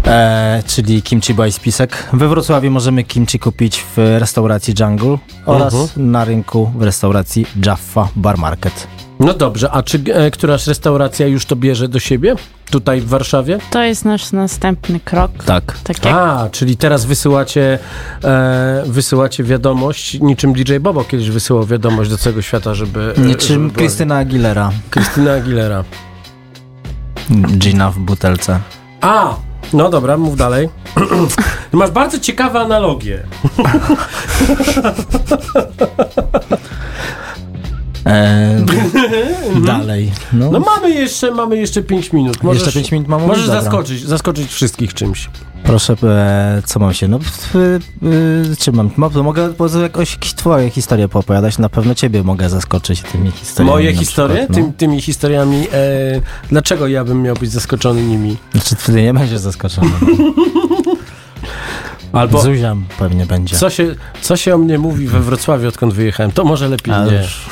[0.05, 2.07] e, czyli Kimchi Boy spisek.
[2.14, 6.12] We Wrocławiu możemy kimchi kupić w restauracji Jungle oraz Mhm.
[6.12, 8.88] na rynku w restauracji Jaffa Bar Market.
[9.26, 12.36] No dobrze, a czy e, któraś restauracja już to bierze do siebie?
[12.72, 13.57] Tutaj w Warszawie?
[13.72, 15.32] To jest nasz następny krok.
[15.45, 15.78] Tak.
[15.84, 17.80] Tak jak A, czyli teraz wysyłacie,
[18.24, 23.13] e, wysyłacie wiadomość, niczym DJ Bobo kiedyś wysyłał wiadomość do całego świata, żeby...
[23.17, 25.84] e, Niczym żeby była- Krystyna Aguilera, Krystyna Aguilera.
[27.57, 28.59] Gina w butelce.
[29.01, 29.36] A,
[29.74, 30.69] no dobra, mów dalej.
[31.72, 33.24] Masz bardzo ciekawe analogie.
[38.06, 38.66] E,
[39.66, 40.12] dalej.
[40.34, 42.43] No, No mamy jeszcze, mamy jeszcze 5 minut.
[42.43, 43.45] Możesz, Jeszcze pięć minut mam Możesz?
[43.45, 43.62] Dobra.
[43.62, 45.30] zaskoczyć, zaskoczyć wszystkich czymś.
[45.64, 47.08] Proszę, e, co mam się?
[47.08, 48.89] No, w, e, czym mam?
[48.97, 49.49] Mo- Mogę
[49.82, 51.58] jakoś twoje historie poopowiadać.
[51.58, 53.72] Na pewno ciebie mogę zaskoczyć tymi historiami.
[53.72, 54.38] Moje historie?
[54.38, 54.64] przykład, no.
[54.66, 55.68] Tym, tymi historiami.
[55.74, 58.38] E, dlaczego ja bym miał być zaskoczony nimi?
[58.52, 59.91] Znaczy, ty nie będziesz zaskoczony.
[62.14, 63.56] Albo Zuzia pewnie będzie.
[63.58, 66.32] co się, co się o mnie mówi we Wrocławiu, odkąd wyjechałem?
[66.32, 67.12] To może lepiej A, nie.
[67.18, 67.45] już.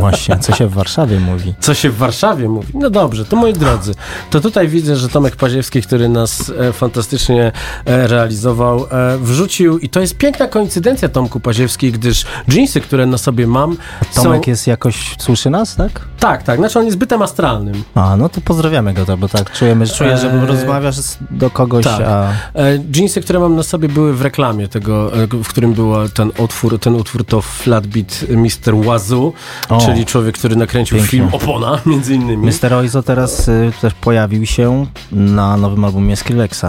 [0.00, 1.54] Właśnie, co się w Warszawie mówi.
[1.60, 2.68] Co się w Warszawie mówi?
[2.74, 3.94] No dobrze, to moi drodzy,
[4.30, 7.52] to tutaj widzę, że Tomek Paziewski, który nas e, fantastycznie
[7.84, 13.18] e, realizował, e, wrzucił i to jest piękna koincydencja Tomku Paziewski, gdyż jeansy, które na
[13.18, 13.76] sobie mam
[14.14, 16.00] Tomek jest jakoś, słyszy nas, tak?
[16.20, 17.84] Tak, tak, znaczy on jest bytem astralnym.
[17.94, 20.96] A, no to pozdrawiamy go, to, bo tak czujemy, czuję, że Eee, rozmawiasz
[21.30, 22.00] do kogoś, tak.
[22.00, 22.28] a...
[22.54, 26.30] E, jeansy, które mam na sobie były w reklamie tego, e, w którym był ten
[26.38, 28.84] utwór, ten utwór to Flatbeat Mr.
[28.84, 29.32] Wazoo,
[29.68, 29.79] O.
[29.86, 31.10] czyli człowiek, który nakręcił Pięknie.
[31.18, 32.46] film Opona, między innymi.
[32.46, 32.74] Mr.
[32.74, 36.64] Oizo teraz y, też pojawił się na nowym albumie Skrillexa.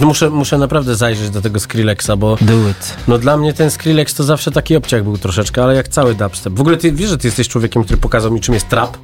[0.00, 2.96] Muszę, muszę naprawdę zajrzeć do tego Skrillexa, bo Do it.
[3.08, 6.52] no dla mnie ten Skrillex to zawsze taki obciach był troszeczkę, ale jak cały dubstep.
[6.54, 8.96] W ogóle ty wiesz, że ty jesteś człowiekiem, który pokazał mi czym jest trap?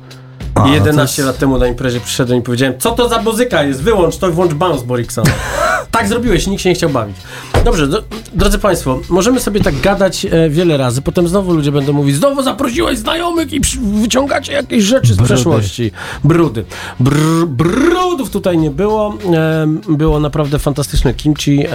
[0.55, 3.09] A, I no to 11 jest- lat temu na imprezie przyszedłem i powiedziałem, co to
[3.09, 5.25] za muzyka jest, wyłącz to włącz bounce Borikson.
[5.91, 7.17] tak zrobiłeś, nikt się nie chciał bawić.
[7.65, 8.03] Dobrze, do,
[8.35, 12.43] drodzy Państwo, możemy sobie tak gadać e, wiele razy, potem znowu ludzie będą mówić, znowu
[12.43, 15.35] zaprosiłeś znajomych i przy, wyciągacie jakieś rzeczy z Brudy.
[15.35, 15.91] przeszłości.
[16.25, 16.65] Brudy.
[17.01, 19.15] Br, brudów tutaj nie było.
[19.63, 21.69] Em, było naprawdę fantastyczne kimchi e,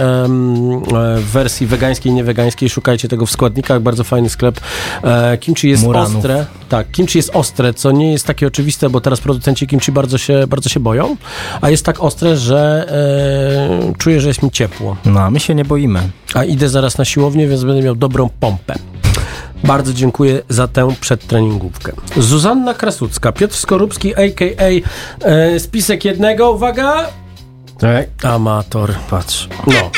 [1.16, 2.70] w wersji wegańskiej, niewegańskiej.
[2.70, 4.60] Szukajcie tego w składnikach, bardzo fajny sklep.
[5.02, 6.16] E, kimchi jest Muranów.
[6.16, 6.46] ostre.
[6.68, 10.46] Tak, kimchi jest ostre, co nie jest takie oczywiste, bo teraz producenci kimchi bardzo się,
[10.46, 11.16] bardzo się boją,
[11.60, 12.86] a jest tak ostre, że
[13.88, 14.96] e, czuję, że jest mi ciepło.
[15.04, 16.00] No, a my się nie boimy.
[16.34, 18.74] A idę zaraz na siłownię, więc będę miał dobrą pompę.
[19.64, 21.92] Bardzo dziękuję za tę przedtreningówkę.
[22.16, 24.70] Zuzanna Krasucka, Piotr Skorupski, a.k.a.
[25.28, 27.06] E, spisek jednego, uwaga!
[27.78, 28.24] Tak.
[28.24, 28.94] Amator.
[29.10, 29.48] Patrz.
[29.66, 29.90] No.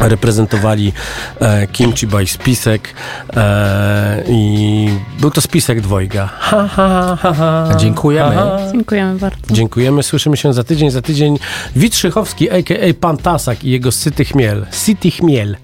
[0.00, 0.92] Reprezentowali
[1.40, 2.94] e, Kimchi by Spisek
[3.36, 4.88] e, i
[5.20, 6.26] był to Spisek dwojga.
[6.26, 7.68] Ha, ha, ha, ha.
[7.76, 8.34] Dziękujemy.
[8.34, 8.72] Ha, ha.
[8.72, 9.54] Dziękujemy bardzo.
[9.54, 10.90] Dziękujemy, słyszymy się za tydzień.
[10.90, 11.38] Za tydzień
[11.76, 12.94] Witrzychowski, a.k.a.
[13.00, 14.66] Pan Tasak i jego Syty Chmiel.
[14.84, 15.56] City Chmiel.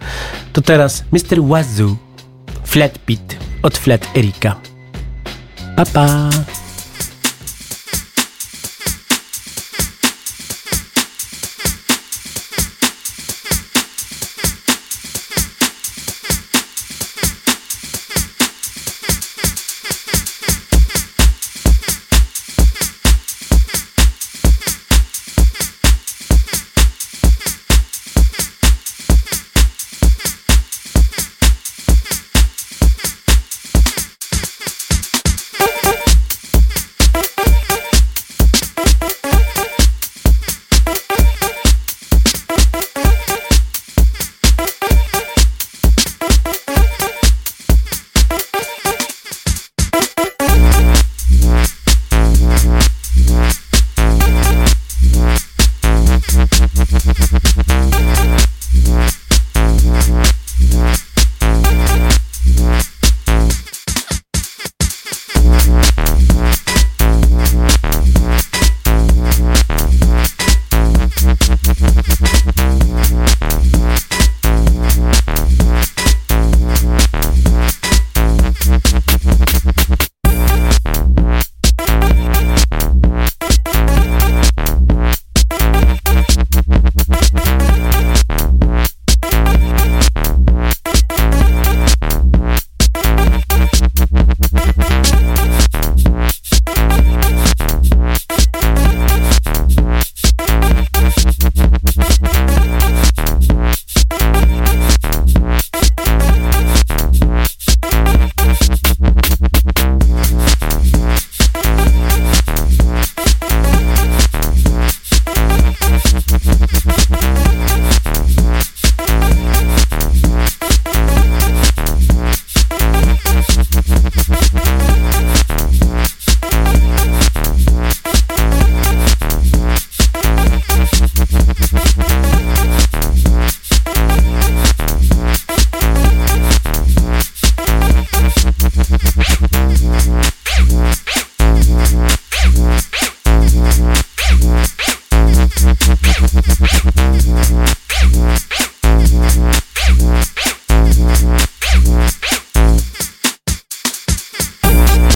[0.52, 1.42] To teraz Mr.
[1.42, 1.96] Wazoo,
[2.64, 4.56] Flat Pit od Flat Erika.
[5.76, 6.30] Pa, pa.